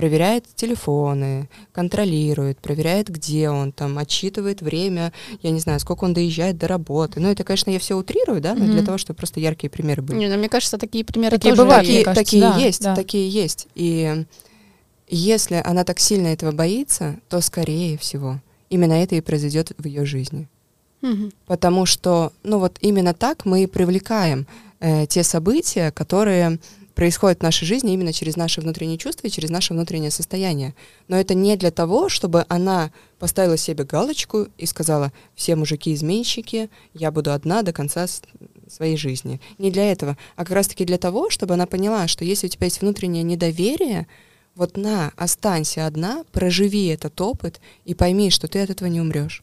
проверяет 0.00 0.46
телефоны, 0.56 1.50
контролирует, 1.72 2.58
проверяет, 2.58 3.10
где 3.10 3.50
он 3.50 3.70
там, 3.70 3.98
отчитывает 3.98 4.62
время, 4.62 5.12
я 5.42 5.50
не 5.50 5.60
знаю, 5.60 5.78
сколько 5.78 6.04
он 6.04 6.14
доезжает 6.14 6.56
до 6.56 6.68
работы. 6.68 7.20
Ну, 7.20 7.30
это, 7.30 7.44
конечно, 7.44 7.68
я 7.68 7.78
все 7.78 7.98
утрирую, 7.98 8.40
да, 8.40 8.54
но 8.54 8.64
mm-hmm. 8.64 8.72
для 8.72 8.82
того, 8.82 8.96
чтобы 8.96 9.18
просто 9.18 9.40
яркие 9.40 9.70
примеры 9.70 10.00
были. 10.00 10.16
Не, 10.16 10.28
ну, 10.28 10.38
мне 10.38 10.48
кажется, 10.48 10.78
такие 10.78 11.04
примеры 11.04 11.36
такие 11.36 11.50
тоже 11.54 11.62
бывают. 11.64 11.86
Такие, 11.86 12.04
кажется, 12.04 12.24
такие 12.24 12.42
да, 12.42 12.56
есть, 12.56 12.82
да. 12.82 12.96
такие 12.96 13.28
есть. 13.28 13.68
И 13.74 14.24
если 15.06 15.60
она 15.62 15.84
так 15.84 15.98
сильно 16.00 16.28
этого 16.28 16.50
боится, 16.50 17.18
то, 17.28 17.42
скорее 17.42 17.98
всего, 17.98 18.40
именно 18.70 18.94
это 18.94 19.16
и 19.16 19.20
произойдет 19.20 19.72
в 19.76 19.86
ее 19.86 20.06
жизни. 20.06 20.48
Mm-hmm. 21.02 21.34
Потому 21.44 21.84
что, 21.84 22.32
ну 22.42 22.58
вот 22.58 22.78
именно 22.80 23.12
так 23.12 23.44
мы 23.44 23.64
и 23.64 23.66
привлекаем 23.66 24.46
э, 24.80 25.04
те 25.06 25.22
события, 25.24 25.90
которые 25.90 26.58
происходит 27.00 27.38
в 27.38 27.42
нашей 27.42 27.64
жизни 27.64 27.94
именно 27.94 28.12
через 28.12 28.36
наши 28.36 28.60
внутренние 28.60 28.98
чувства 28.98 29.26
и 29.26 29.30
через 29.30 29.48
наше 29.48 29.72
внутреннее 29.72 30.10
состояние. 30.10 30.74
Но 31.08 31.18
это 31.18 31.32
не 31.32 31.56
для 31.56 31.70
того, 31.70 32.10
чтобы 32.10 32.44
она 32.50 32.92
поставила 33.18 33.56
себе 33.56 33.84
галочку 33.84 34.48
и 34.58 34.66
сказала, 34.66 35.10
все 35.34 35.56
мужики 35.56 35.94
изменщики, 35.94 36.68
я 36.92 37.10
буду 37.10 37.32
одна 37.32 37.62
до 37.62 37.72
конца 37.72 38.04
своей 38.68 38.98
жизни. 38.98 39.40
Не 39.56 39.70
для 39.70 39.90
этого, 39.90 40.18
а 40.36 40.44
как 40.44 40.56
раз-таки 40.56 40.84
для 40.84 40.98
того, 40.98 41.30
чтобы 41.30 41.54
она 41.54 41.64
поняла, 41.64 42.06
что 42.06 42.22
если 42.22 42.48
у 42.48 42.50
тебя 42.50 42.66
есть 42.66 42.82
внутреннее 42.82 43.22
недоверие, 43.22 44.06
вот 44.54 44.76
на, 44.76 45.10
останься 45.16 45.86
одна, 45.86 46.24
проживи 46.32 46.88
этот 46.88 47.18
опыт 47.22 47.62
и 47.86 47.94
пойми, 47.94 48.28
что 48.28 48.46
ты 48.46 48.60
от 48.60 48.68
этого 48.68 48.90
не 48.90 49.00
умрешь. 49.00 49.42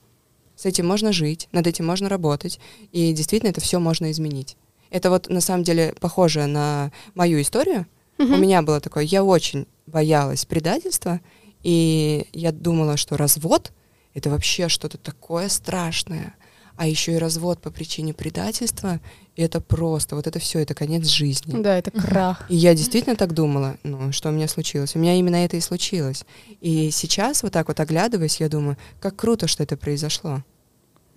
С 0.56 0.68
этим 0.68 0.86
можно 0.86 1.12
жить, 1.12 1.50
над 1.52 1.66
этим 1.66 1.88
можно 1.88 2.08
работать, 2.08 2.60
и 2.92 3.14
действительно 3.14 3.50
это 3.50 3.62
все 3.62 3.80
можно 3.80 4.12
изменить. 4.12 4.58
Это 4.90 5.10
вот 5.10 5.30
на 5.30 5.42
самом 5.42 5.64
деле 5.64 5.94
похоже 6.00 6.46
на 6.46 6.92
мою 7.16 7.42
историю. 7.42 7.86
Mm-hmm. 8.18 8.34
У 8.34 8.38
меня 8.38 8.62
было 8.62 8.80
такое, 8.80 9.04
я 9.04 9.24
очень 9.24 9.68
боялась 9.86 10.46
предательства, 10.46 11.22
и 11.64 12.28
я 12.34 12.52
думала, 12.52 12.98
что 12.98 13.18
развод 13.18 13.72
это 14.14 14.32
вообще 14.32 14.68
что-то 14.68 14.98
такое 14.98 15.48
страшное. 15.48 16.34
А 16.76 16.88
еще 16.88 17.14
и 17.14 17.18
развод 17.18 17.60
по 17.60 17.72
причине 17.72 18.14
предательства, 18.14 19.00
это 19.36 19.62
просто, 19.62 20.16
вот 20.16 20.28
это 20.28 20.40
все, 20.40 20.60
это 20.60 20.76
конец 20.76 21.08
жизни. 21.08 21.60
Да, 21.62 21.78
это 21.78 21.90
крах. 21.92 22.46
И 22.50 22.56
я 22.56 22.76
действительно 22.76 23.16
так 23.16 23.34
думала, 23.34 23.78
ну, 23.84 24.12
что 24.12 24.30
у 24.30 24.32
меня 24.32 24.48
случилось. 24.48 24.96
У 24.96 25.00
меня 25.00 25.16
именно 25.16 25.38
это 25.38 25.58
и 25.58 25.60
случилось. 25.60 26.24
И 26.62 26.92
сейчас, 26.92 27.42
вот 27.42 27.52
так 27.52 27.68
вот 27.68 27.80
оглядываясь, 27.80 28.40
я 28.40 28.50
думаю, 28.50 28.78
как 29.00 29.16
круто, 29.16 29.48
что 29.48 29.64
это 29.64 29.76
произошло. 29.76 30.44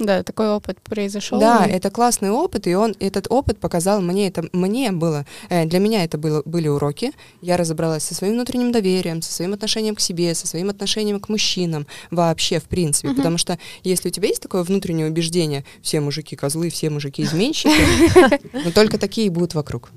Да, 0.00 0.22
такой 0.22 0.48
опыт 0.48 0.80
произошел. 0.80 1.38
Да, 1.38 1.66
и... 1.66 1.70
это 1.70 1.90
классный 1.90 2.30
опыт, 2.30 2.66
и 2.66 2.74
он 2.74 2.94
этот 3.00 3.26
опыт 3.28 3.58
показал 3.58 4.00
мне 4.00 4.28
это 4.28 4.48
мне 4.52 4.92
было 4.92 5.26
э, 5.50 5.66
для 5.66 5.78
меня 5.78 6.04
это 6.04 6.16
было 6.16 6.42
были 6.46 6.68
уроки. 6.68 7.12
Я 7.42 7.58
разобралась 7.58 8.02
со 8.04 8.14
своим 8.14 8.32
внутренним 8.32 8.72
доверием, 8.72 9.20
со 9.20 9.32
своим 9.32 9.52
отношением 9.52 9.94
к 9.94 10.00
себе, 10.00 10.34
со 10.34 10.46
своим 10.46 10.70
отношением 10.70 11.20
к 11.20 11.28
мужчинам 11.28 11.86
вообще 12.10 12.60
в 12.60 12.64
принципе, 12.64 13.08
угу. 13.08 13.16
потому 13.18 13.36
что 13.36 13.58
если 13.84 14.08
у 14.08 14.12
тебя 14.12 14.28
есть 14.28 14.42
такое 14.42 14.62
внутреннее 14.62 15.08
убеждение, 15.08 15.64
все 15.82 16.00
мужики 16.00 16.34
козлы, 16.34 16.70
все 16.70 16.88
мужики 16.88 17.22
изменщики, 17.22 17.70
но 18.64 18.70
только 18.72 18.98
такие 18.98 19.30
будут 19.30 19.54
вокруг. 19.54 19.90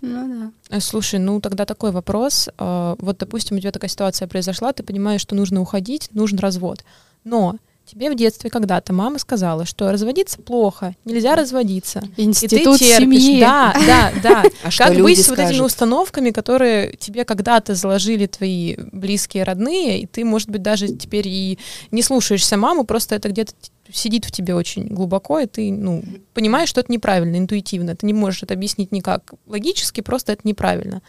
Ну 0.00 0.52
да. 0.68 0.76
Э, 0.76 0.80
слушай, 0.80 1.18
ну 1.18 1.40
тогда 1.40 1.64
такой 1.64 1.90
вопрос. 1.92 2.48
А, 2.58 2.96
вот, 2.98 3.18
допустим, 3.18 3.56
у 3.56 3.60
тебя 3.60 3.72
такая 3.72 3.88
ситуация 3.88 4.28
произошла, 4.28 4.72
ты 4.72 4.82
понимаешь, 4.82 5.20
что 5.20 5.34
нужно 5.34 5.60
уходить, 5.60 6.08
нужен 6.12 6.38
развод. 6.38 6.84
Но 7.24 7.56
Тебе 7.84 8.10
в 8.10 8.14
детстве 8.14 8.48
когда-то 8.48 8.92
мама 8.92 9.18
сказала, 9.18 9.66
что 9.66 9.90
разводиться 9.90 10.40
плохо, 10.40 10.94
нельзя 11.04 11.34
разводиться. 11.36 12.02
Институт 12.16 12.58
и 12.58 12.64
ты 12.64 12.78
терпишь. 12.78 13.22
семьи. 13.22 13.40
Да, 13.40 13.74
да, 13.86 14.12
да. 14.22 14.44
А 14.62 14.70
как 14.70 14.96
быть 14.96 15.22
с 15.22 15.28
вот 15.28 15.38
этими 15.38 15.60
установками, 15.60 16.30
которые 16.30 16.96
тебе 16.96 17.24
когда-то 17.24 17.74
заложили 17.74 18.26
твои 18.26 18.76
близкие 18.92 19.42
родные, 19.42 20.00
и 20.02 20.06
ты, 20.06 20.24
может 20.24 20.48
быть, 20.48 20.62
даже 20.62 20.88
теперь 20.88 21.26
и 21.28 21.58
не 21.90 22.02
слушаешься 22.02 22.56
маму, 22.56 22.84
просто 22.84 23.16
это 23.16 23.28
где-то 23.28 23.52
сидит 23.92 24.24
в 24.24 24.30
тебе 24.30 24.54
очень 24.54 24.86
глубоко, 24.86 25.40
и 25.40 25.46
ты, 25.46 25.70
ну, 25.70 26.02
понимаешь, 26.34 26.68
что 26.68 26.80
это 26.80 26.90
неправильно, 26.92 27.36
интуитивно. 27.36 27.96
Ты 27.96 28.06
не 28.06 28.14
можешь 28.14 28.42
это 28.42 28.54
объяснить 28.54 28.92
никак 28.92 29.34
логически, 29.46 30.00
просто 30.00 30.32
это 30.32 30.42
неправильно. 30.44 31.02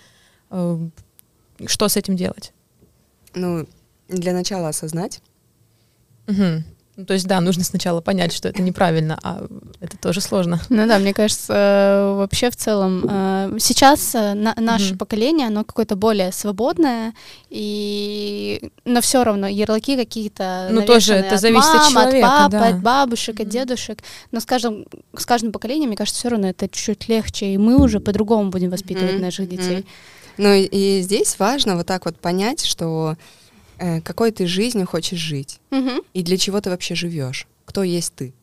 Э, 0.49 0.77
что 1.65 1.87
с 1.87 1.97
этим 1.97 2.15
делать? 2.15 2.51
Ну, 3.35 3.67
для 4.09 4.33
начала 4.33 4.69
осознать, 4.69 5.21
Угу. 6.27 6.63
Ну, 6.95 7.05
то 7.05 7.13
есть, 7.15 7.25
да, 7.25 7.41
нужно 7.41 7.63
сначала 7.63 8.01
понять, 8.01 8.31
что 8.31 8.47
это 8.49 8.61
неправильно, 8.61 9.17
а 9.23 9.47
это 9.79 9.97
тоже 9.97 10.21
сложно. 10.21 10.61
Ну 10.69 10.87
да, 10.87 10.99
мне 10.99 11.11
кажется, 11.11 12.13
вообще 12.17 12.51
в 12.51 12.55
целом 12.55 13.03
э, 13.09 13.57
сейчас 13.59 14.13
э, 14.13 14.35
на, 14.35 14.53
наше 14.57 14.93
mm 14.93 14.97
поколение, 14.97 15.47
оно 15.47 15.63
какое-то 15.63 15.95
более 15.95 16.31
свободное, 16.31 17.13
и 17.49 18.69
но 18.85 19.01
все 19.01 19.23
равно 19.23 19.47
ярлыки 19.47 19.97
какие-то 19.97 20.69
Ну 20.71 20.85
тоже 20.85 21.15
это 21.15 21.37
зависит 21.37 21.65
от, 21.65 21.73
мам, 21.73 21.85
от 21.85 21.91
человека, 21.91 22.27
от 22.27 22.41
пап, 22.43 22.51
да. 22.51 22.67
от 22.67 22.81
бабушек, 22.81 23.39
mm 23.39 23.41
от 23.41 23.49
дедушек, 23.49 24.03
но 24.31 24.39
с 24.39 24.45
каждым, 24.45 24.85
с 25.17 25.25
каждым 25.25 25.51
поколением, 25.51 25.87
мне 25.87 25.97
кажется, 25.97 26.19
все 26.19 26.29
равно 26.29 26.49
это 26.49 26.69
чуть-чуть 26.69 27.09
легче, 27.09 27.47
и 27.47 27.57
мы 27.57 27.81
уже 27.81 28.01
по-другому 28.01 28.51
будем 28.51 28.69
воспитывать 28.69 29.15
mm 29.15 29.19
наших 29.19 29.49
детей. 29.49 29.79
mm 29.79 29.85
Ну 30.37 30.53
и, 30.53 31.01
здесь 31.01 31.39
важно 31.39 31.75
вот 31.75 31.87
так 31.87 32.05
вот 32.05 32.19
понять, 32.19 32.63
что 32.63 33.15
э, 33.17 33.42
какой 34.03 34.31
ты 34.31 34.47
жизнью 34.47 34.87
хочешь 34.87 35.19
жить 35.19 35.59
угу. 35.71 36.03
и 36.13 36.23
для 36.23 36.37
чего 36.37 36.61
ты 36.61 36.69
вообще 36.69 36.95
живешь, 36.95 37.47
кто 37.65 37.83
есть 37.83 38.13
ты. 38.15 38.33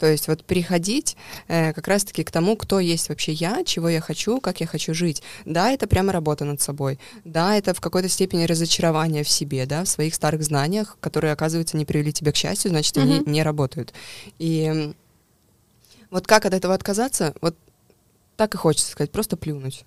То 0.00 0.06
есть 0.06 0.28
вот 0.28 0.42
переходить 0.44 1.16
э, 1.46 1.74
как 1.74 1.86
раз-таки 1.86 2.24
к 2.24 2.30
тому, 2.30 2.56
кто 2.56 2.80
есть 2.80 3.10
вообще 3.10 3.32
я, 3.32 3.62
чего 3.64 3.88
я 3.88 4.00
хочу, 4.00 4.40
как 4.40 4.60
я 4.60 4.66
хочу 4.66 4.94
жить. 4.94 5.22
Да, 5.44 5.70
это 5.70 5.86
прямо 5.86 6.10
работа 6.10 6.46
над 6.46 6.58
собой. 6.60 6.98
Да, 7.26 7.54
это 7.54 7.74
в 7.74 7.82
какой-то 7.82 8.08
степени 8.08 8.44
разочарование 8.44 9.24
в 9.24 9.28
себе, 9.28 9.66
да, 9.66 9.84
в 9.84 9.88
своих 9.88 10.14
старых 10.14 10.42
знаниях, 10.42 10.96
которые, 11.00 11.32
оказывается, 11.32 11.76
не 11.76 11.84
привели 11.84 12.14
тебя 12.14 12.32
к 12.32 12.36
счастью, 12.36 12.70
значит, 12.70 12.96
они 12.96 13.18
mm-hmm. 13.18 13.30
не 13.30 13.42
работают. 13.42 13.92
И 14.38 14.94
вот 16.10 16.26
как 16.26 16.46
от 16.46 16.54
этого 16.54 16.72
отказаться, 16.72 17.34
вот 17.42 17.54
так 18.36 18.54
и 18.54 18.58
хочется 18.58 18.92
сказать, 18.92 19.10
просто 19.10 19.36
плюнуть. 19.36 19.84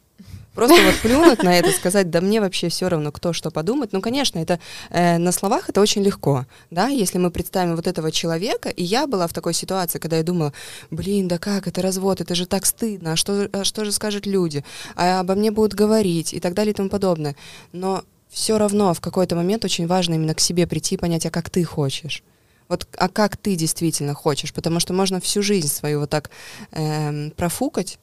Просто 0.54 0.76
вот 0.84 0.96
плюнуть 1.02 1.44
на 1.44 1.58
это, 1.58 1.72
сказать, 1.72 2.10
да 2.10 2.22
мне 2.22 2.40
вообще 2.40 2.70
все 2.70 2.88
равно, 2.88 3.12
кто 3.12 3.34
что 3.34 3.52
подумает. 3.52 3.92
Ну, 3.92 4.02
конечно, 4.02 4.40
это 4.40 4.60
э, 4.90 5.18
на 5.18 5.32
словах 5.32 5.70
это 5.70 5.82
очень 5.82 6.04
легко, 6.04 6.46
да, 6.70 6.88
если 6.88 7.18
мы 7.18 7.32
представим 7.32 7.76
вот 7.76 7.88
этого 7.88 8.12
человека, 8.12 8.70
и 8.70 8.84
я 8.84 9.08
была 9.08 9.28
в 9.28 9.34
такой 9.34 9.54
ситуации, 9.54 10.00
когда 10.00 10.18
я 10.18 10.24
думала, 10.24 10.54
блин, 10.92 11.28
да 11.28 11.38
как, 11.38 11.68
это 11.68 11.82
развод, 11.82 12.22
это 12.22 12.36
же 12.36 12.46
так 12.46 12.66
стыдно, 12.66 13.14
а 13.14 13.16
что, 13.16 13.50
а 13.52 13.64
что 13.64 13.86
же 13.86 13.92
скажут 13.92 14.26
люди, 14.26 14.64
а 14.96 15.20
обо 15.20 15.36
мне 15.36 15.52
будут 15.52 15.74
говорить 15.74 16.34
и 16.34 16.40
так 16.40 16.54
далее 16.54 16.74
и 16.74 16.76
тому 16.76 16.90
подобное. 16.90 17.36
Но 17.72 18.04
все 18.30 18.58
равно 18.58 18.94
в 18.94 19.02
какой-то 19.02 19.36
момент 19.36 19.64
очень 19.66 19.88
важно 19.88 20.16
именно 20.16 20.34
к 20.34 20.40
себе 20.40 20.68
прийти 20.68 20.96
и 20.96 20.98
понять, 20.98 21.26
а 21.26 21.30
как 21.30 21.50
ты 21.50 21.64
хочешь. 21.64 22.24
Вот, 22.68 22.88
а 22.98 23.10
как 23.10 23.38
ты 23.38 23.56
действительно 23.56 24.14
хочешь? 24.14 24.54
Потому 24.54 24.80
что 24.80 24.94
можно 24.94 25.20
всю 25.20 25.42
жизнь 25.42 25.68
свою 25.68 26.00
вот 26.00 26.10
так 26.10 26.32
эм, 26.72 27.32
профукать, 27.32 28.00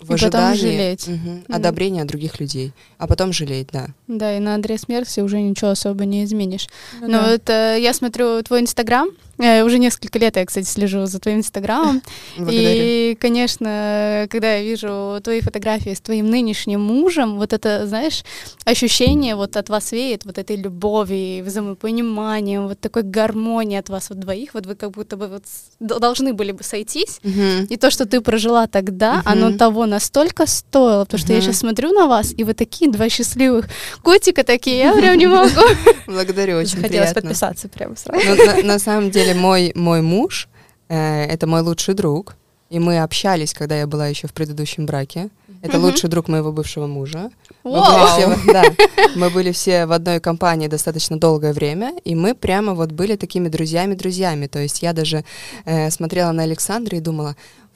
в 0.00 0.04
И 0.14 0.18
потом 0.18 0.40
ожидании 0.50 0.56
жалеть. 0.56 1.06
мгм, 1.08 1.44
одобрения 1.48 2.04
других 2.04 2.40
людей, 2.40 2.72
а 2.98 3.06
потом 3.06 3.32
жалеть, 3.32 3.68
да. 3.72 3.88
Да, 4.08 4.36
и 4.36 4.40
на 4.40 4.54
адрес 4.56 4.82
смерти 4.82 5.20
уже 5.20 5.40
ничего 5.40 5.70
особо 5.70 6.04
не 6.04 6.24
изменишь. 6.24 6.66
Ну 7.00 7.06
Но 7.08 7.12
да. 7.22 7.30
вот 7.30 7.50
э, 7.50 7.78
я 7.80 7.92
смотрю 7.94 8.42
твой 8.42 8.60
инстаграм, 8.60 9.08
уже 9.38 9.78
несколько 9.78 10.18
лет 10.18 10.36
я, 10.36 10.44
кстати, 10.46 10.66
слежу 10.66 11.06
за 11.06 11.18
твоим 11.18 11.38
инстаграмом, 11.38 12.02
и, 12.48 13.16
конечно, 13.20 14.26
когда 14.30 14.54
я 14.56 14.62
вижу 14.62 15.20
твои 15.22 15.40
фотографии 15.40 15.94
с 15.94 16.00
твоим 16.00 16.30
нынешним 16.30 16.80
мужем, 16.80 17.36
вот 17.38 17.52
это, 17.52 17.86
знаешь, 17.86 18.24
ощущение 18.64 19.34
вот 19.36 19.56
от 19.56 19.68
вас 19.68 19.92
веет 19.92 20.24
вот 20.24 20.38
этой 20.38 20.56
любови, 20.56 21.42
взаимопониманием, 21.44 22.68
вот 22.68 22.80
такой 22.80 23.02
гармонии 23.02 23.78
от 23.78 23.88
вас 23.88 24.08
вот 24.10 24.18
двоих, 24.20 24.54
вот 24.54 24.66
вы 24.66 24.74
как 24.74 24.90
будто 24.90 25.16
бы 25.16 25.28
вот 25.28 25.44
должны 25.80 26.32
были 26.32 26.52
бы 26.52 26.62
сойтись, 26.62 27.20
Мгм. 27.22 27.64
и 27.70 27.76
то, 27.76 27.90
что 27.90 28.06
ты 28.06 28.20
прожила 28.20 28.66
тогда, 28.66 29.14
Мгм. 29.18 29.22
оно 29.26 29.56
того 29.56 29.86
настолько 29.86 30.46
стоило, 30.46 31.04
потому 31.04 31.20
что 31.20 31.32
я 31.32 31.40
сейчас 31.40 31.58
смотрю 31.58 31.92
на 31.92 32.06
вас, 32.06 32.32
и 32.36 32.44
вы 32.44 32.54
такие 32.54 32.90
два 32.90 33.08
счастливых 33.08 33.66
котика 34.02 34.44
такие, 34.44 34.78
я 34.78 34.92
прям 34.92 35.16
не 35.18 35.26
могу. 35.26 35.50
Благодарю, 36.06 36.58
очень 36.58 36.76
Захотелось 36.76 37.10
приятно. 37.10 37.22
подписаться 37.22 37.68
прямо 37.68 37.96
сразу. 37.96 38.24
Ну, 38.26 38.36
на, 38.46 38.62
на 38.62 38.78
самом 38.78 39.10
деле 39.10 39.23
мой, 39.32 39.72
мой 39.74 40.02
муж 40.02 40.48
э, 40.88 41.24
это 41.24 41.46
мой 41.46 41.62
лучший 41.62 41.94
друг, 41.94 42.36
и 42.70 42.78
мы 42.78 42.98
общались, 43.00 43.54
когда 43.54 43.76
я 43.78 43.86
была 43.86 44.08
еще 44.08 44.26
в 44.26 44.32
предыдущем 44.32 44.84
браке. 44.86 45.28
Это 45.62 45.78
лучший 45.78 46.10
друг 46.10 46.28
моего 46.28 46.52
бывшего 46.52 46.86
мужа. 46.86 47.30
Мы 47.62 47.70
были, 47.80 48.06
все, 48.06 48.26
в- 48.26 48.52
да, 48.52 48.64
мы 49.16 49.30
были 49.30 49.50
все 49.52 49.86
в 49.86 49.92
одной 49.92 50.20
компании 50.20 50.68
достаточно 50.68 51.18
долгое 51.18 51.54
время, 51.54 51.94
и 52.04 52.14
мы 52.14 52.34
прямо 52.34 52.74
вот 52.74 52.92
были 52.92 53.16
такими 53.16 53.48
друзьями-друзьями. 53.48 54.46
То 54.46 54.58
есть 54.58 54.82
я 54.82 54.92
даже 54.92 55.24
э, 55.64 55.90
смотрела 55.90 56.32
на 56.32 56.42
Александра 56.42 56.98
и 56.98 57.00
думала, 57.00 57.34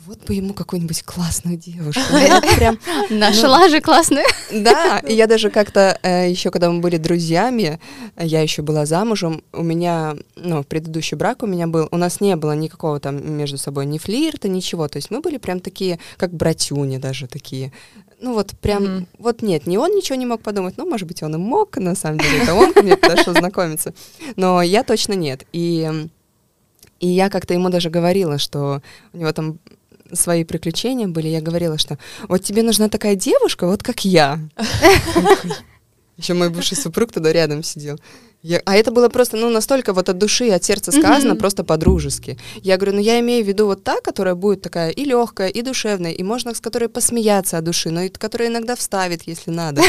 вот 0.09 0.25
бы 0.25 0.33
ему 0.33 0.55
какую-нибудь 0.55 1.03
классную 1.03 1.59
девушку. 1.59 2.01
Прям 2.57 2.79
Нашла 3.11 3.69
же 3.69 3.83
классная. 3.83 4.25
да, 4.51 5.01
и 5.01 5.15
я 5.15 5.27
даже 5.27 5.51
как-то 5.51 5.99
еще, 6.03 6.51
когда 6.51 6.71
мы 6.71 6.81
были 6.81 6.97
друзьями, 6.97 7.79
э, 8.17 8.25
я 8.25 8.41
еще 8.41 8.63
была 8.63 8.87
замужем, 8.87 9.43
у 9.53 9.63
меня, 9.63 10.17
ну, 10.35 10.65
предыдущий 10.65 11.15
брак 11.15 11.43
у 11.43 11.47
меня 11.47 11.67
был, 11.67 11.89
у 11.91 11.99
нас 11.99 12.23
не 12.23 12.37
было 12.37 12.53
никакого 12.53 13.01
там 13.01 13.37
между 13.37 13.59
собой 13.59 13.85
ни 13.85 13.99
флирта, 13.99 14.49
ничего, 14.49 14.89
то 14.89 14.97
есть 14.97 15.11
мы 15.11 15.21
были 15.21 15.37
прям 15.37 15.61
такие, 15.61 15.99
как 16.17 16.33
братюни 16.33 16.97
даже 16.97 17.27
такие. 17.27 17.71
Ну 18.19 18.33
вот 18.33 18.53
прям, 18.63 19.07
вот 19.19 19.43
нет, 19.43 19.67
не 19.67 19.77
он 19.77 19.95
ничего 19.95 20.17
не 20.17 20.25
мог 20.25 20.41
подумать, 20.41 20.79
ну, 20.79 20.89
может 20.89 21.07
быть, 21.07 21.23
он 21.23 21.35
и 21.35 21.39
мог, 21.39 21.77
на 21.77 21.95
самом 21.95 22.19
деле, 22.19 22.45
это 22.45 22.55
он 22.55 22.73
ко 22.73 22.83
мне 22.83 22.97
подошел 22.97 23.35
знакомиться, 23.35 23.93
но 24.37 24.63
я 24.63 24.85
точно 24.85 25.13
нет. 25.13 25.45
И, 25.53 26.09
и 26.99 27.07
я 27.09 27.29
как-то 27.29 27.53
ему 27.53 27.69
даже 27.69 27.91
говорила, 27.91 28.39
что 28.39 28.81
у 29.13 29.19
него 29.19 29.33
там 29.33 29.59
свои 30.13 30.45
приключения 30.45 31.09
были, 31.09 31.29
я 31.29 31.41
говорила, 31.41 31.79
что 31.79 31.99
вот 32.29 32.43
тебе 32.43 32.63
нужна 32.63 32.89
такая 32.89 33.15
девушка, 33.17 33.67
вот 33.67 33.83
как 33.83 34.05
я. 34.05 34.39
Еще 36.17 36.35
мой 36.35 36.51
бывший 36.51 36.77
супруг 36.77 37.13
туда 37.13 37.33
рядом 37.33 37.63
сидел. 37.63 37.99
Я- 38.43 38.63
а 38.67 38.77
это 38.77 38.91
было 38.93 39.09
просто, 39.09 39.37
ну, 39.37 39.51
настолько 39.51 39.93
вот 39.93 40.09
от 40.09 40.19
души, 40.19 40.49
от 40.51 40.63
сердца 40.65 40.93
сказано, 40.93 41.31
Мгм. 41.31 41.39
просто 41.39 41.65
по-дружески. 41.65 42.39
Я 42.63 42.77
говорю, 42.77 42.95
ну, 42.97 43.01
я 43.03 43.19
имею 43.21 43.45
в 43.45 43.49
виду 43.49 43.67
вот 43.67 43.83
та, 43.85 44.01
которая 44.01 44.35
будет 44.37 44.63
такая 44.63 44.91
и 44.91 45.05
легкая, 45.05 45.49
и 45.49 45.63
душевная, 45.63 46.13
и 46.13 46.23
можно 46.23 46.55
с 46.55 46.61
которой 46.61 46.89
посмеяться 46.89 47.59
от 47.59 47.65
души, 47.65 47.91
но 47.91 48.03
и 48.03 48.09
которая 48.09 48.49
иногда 48.49 48.75
вставит, 48.77 49.23
если 49.27 49.51
надо. 49.51 49.83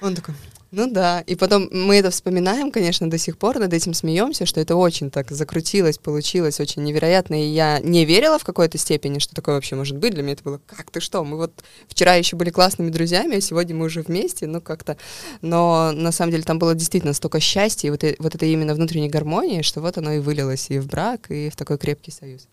Он 0.00 0.14
такой, 0.14 0.34
ну 0.72 0.88
да. 0.88 1.20
И 1.22 1.34
потом 1.34 1.68
мы 1.72 1.96
это 1.96 2.10
вспоминаем, 2.10 2.70
конечно, 2.70 3.10
до 3.10 3.18
сих 3.18 3.38
пор, 3.38 3.58
над 3.58 3.72
этим 3.72 3.92
смеемся, 3.92 4.46
что 4.46 4.60
это 4.60 4.76
очень 4.76 5.10
так 5.10 5.30
закрутилось, 5.30 5.98
получилось, 5.98 6.60
очень 6.60 6.84
невероятно. 6.84 7.42
И 7.42 7.46
я 7.48 7.80
не 7.80 8.04
верила 8.04 8.38
в 8.38 8.44
какой-то 8.44 8.78
степени, 8.78 9.18
что 9.18 9.34
такое 9.34 9.56
вообще 9.56 9.74
может 9.74 9.96
быть. 9.96 10.14
Для 10.14 10.22
меня 10.22 10.34
это 10.34 10.44
было, 10.44 10.60
как 10.66 10.90
ты 10.90 11.00
что? 11.00 11.24
Мы 11.24 11.36
вот 11.36 11.52
вчера 11.88 12.14
еще 12.14 12.36
были 12.36 12.50
классными 12.50 12.90
друзьями, 12.90 13.36
а 13.36 13.40
сегодня 13.40 13.74
мы 13.74 13.86
уже 13.86 14.02
вместе, 14.02 14.46
ну 14.46 14.60
как-то. 14.60 14.96
Но 15.42 15.90
на 15.92 16.12
самом 16.12 16.30
деле 16.30 16.44
там 16.44 16.58
было 16.60 16.74
действительно 16.74 17.14
столько 17.14 17.40
счастья, 17.40 17.88
и 17.88 17.90
вот, 17.90 18.04
э- 18.04 18.16
вот 18.20 18.34
это 18.36 18.46
именно 18.46 18.74
внутренней 18.74 19.08
гармонии, 19.08 19.62
что 19.62 19.80
вот 19.80 19.98
оно 19.98 20.12
и 20.12 20.18
вылилось 20.20 20.70
и 20.70 20.78
в 20.78 20.86
брак, 20.86 21.30
и 21.30 21.50
в 21.50 21.56
такой 21.56 21.78
крепкий 21.78 22.12
союз. 22.12 22.46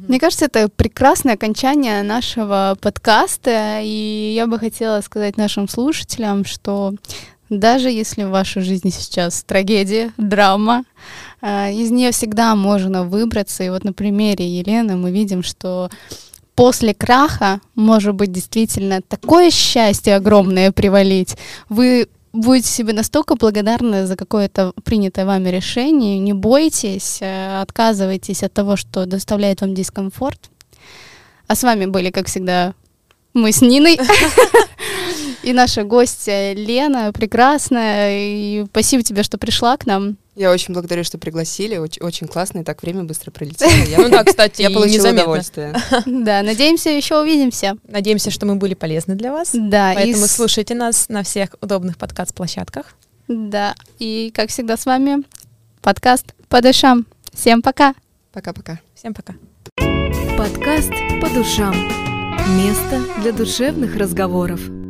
Мне 0.00 0.18
кажется, 0.18 0.46
это 0.46 0.68
прекрасное 0.68 1.34
окончание 1.34 2.02
нашего 2.02 2.76
подкаста, 2.80 3.80
и 3.82 4.32
я 4.34 4.46
бы 4.46 4.58
хотела 4.58 5.00
сказать 5.00 5.36
нашим 5.36 5.68
слушателям, 5.68 6.44
что 6.44 6.94
даже 7.48 7.90
если 7.90 8.24
в 8.24 8.30
вашей 8.30 8.62
жизни 8.62 8.90
сейчас 8.90 9.44
трагедия, 9.44 10.12
драма, 10.16 10.84
э, 11.42 11.72
из 11.74 11.90
нее 11.90 12.10
всегда 12.12 12.54
можно 12.56 13.04
выбраться. 13.04 13.62
И 13.62 13.70
вот 13.70 13.84
на 13.84 13.92
примере 13.92 14.46
Елены 14.46 14.96
мы 14.96 15.10
видим, 15.10 15.42
что 15.42 15.90
после 16.54 16.94
краха 16.94 17.60
может 17.74 18.14
быть 18.14 18.32
действительно 18.32 19.00
такое 19.02 19.50
счастье 19.50 20.16
огромное 20.16 20.72
привалить. 20.72 21.36
Вы 21.68 22.08
будете 22.32 22.68
себе 22.68 22.92
настолько 22.92 23.34
благодарны 23.34 24.06
за 24.06 24.16
какое-то 24.16 24.72
принятое 24.84 25.26
вами 25.26 25.50
решение. 25.50 26.18
Не 26.18 26.32
бойтесь, 26.32 27.18
э, 27.20 27.60
отказывайтесь 27.60 28.42
от 28.42 28.52
того, 28.52 28.76
что 28.76 29.06
доставляет 29.06 29.60
вам 29.60 29.74
дискомфорт. 29.74 30.50
А 31.46 31.54
с 31.54 31.62
вами 31.62 31.86
были, 31.86 32.10
как 32.10 32.26
всегда, 32.26 32.74
мы 33.34 33.52
с 33.52 33.60
Ниной 33.60 33.98
и 35.42 35.52
наша 35.52 35.84
гостья 35.84 36.52
Лена, 36.54 37.12
прекрасная. 37.12 38.10
И 38.10 38.64
спасибо 38.66 39.02
тебе, 39.02 39.22
что 39.22 39.38
пришла 39.38 39.76
к 39.76 39.86
нам. 39.86 40.16
Я 40.34 40.50
очень 40.50 40.72
благодарю, 40.72 41.04
что 41.04 41.18
пригласили, 41.18 41.76
очень, 41.76 42.02
очень 42.02 42.26
классно, 42.26 42.60
и 42.60 42.64
так 42.64 42.82
время 42.82 43.04
быстро 43.04 43.30
пролетело. 43.30 43.70
Я, 43.86 43.98
Ну 43.98 44.08
да, 44.08 44.24
кстати, 44.24 44.62
я 44.62 44.70
получила 44.70 44.96
незаметно. 44.96 45.22
удовольствие. 45.22 45.74
Да, 46.06 46.42
надеемся, 46.42 46.88
еще 46.90 47.20
увидимся. 47.20 47.76
Надеемся, 47.86 48.30
что 48.30 48.46
мы 48.46 48.56
были 48.56 48.74
полезны 48.74 49.14
для 49.14 49.30
вас. 49.30 49.50
Да, 49.52 49.92
Поэтому 49.94 50.26
слушайте 50.26 50.74
нас 50.74 51.08
на 51.08 51.22
всех 51.22 51.50
удобных 51.60 51.98
подкаст-площадках. 51.98 52.86
Да, 53.28 53.74
и 53.98 54.32
как 54.34 54.48
всегда 54.50 54.76
с 54.76 54.86
вами 54.86 55.22
подкаст 55.82 56.34
по 56.48 56.62
душам. 56.62 57.06
Всем 57.32 57.60
пока! 57.62 57.94
Пока-пока. 58.32 58.80
Всем 58.94 59.12
пока. 59.12 59.34
Подкаст 60.38 60.92
«По 61.20 61.28
душам». 61.28 61.74
Место 62.56 63.00
для 63.20 63.32
душевных 63.32 63.96
разговоров. 63.96 64.81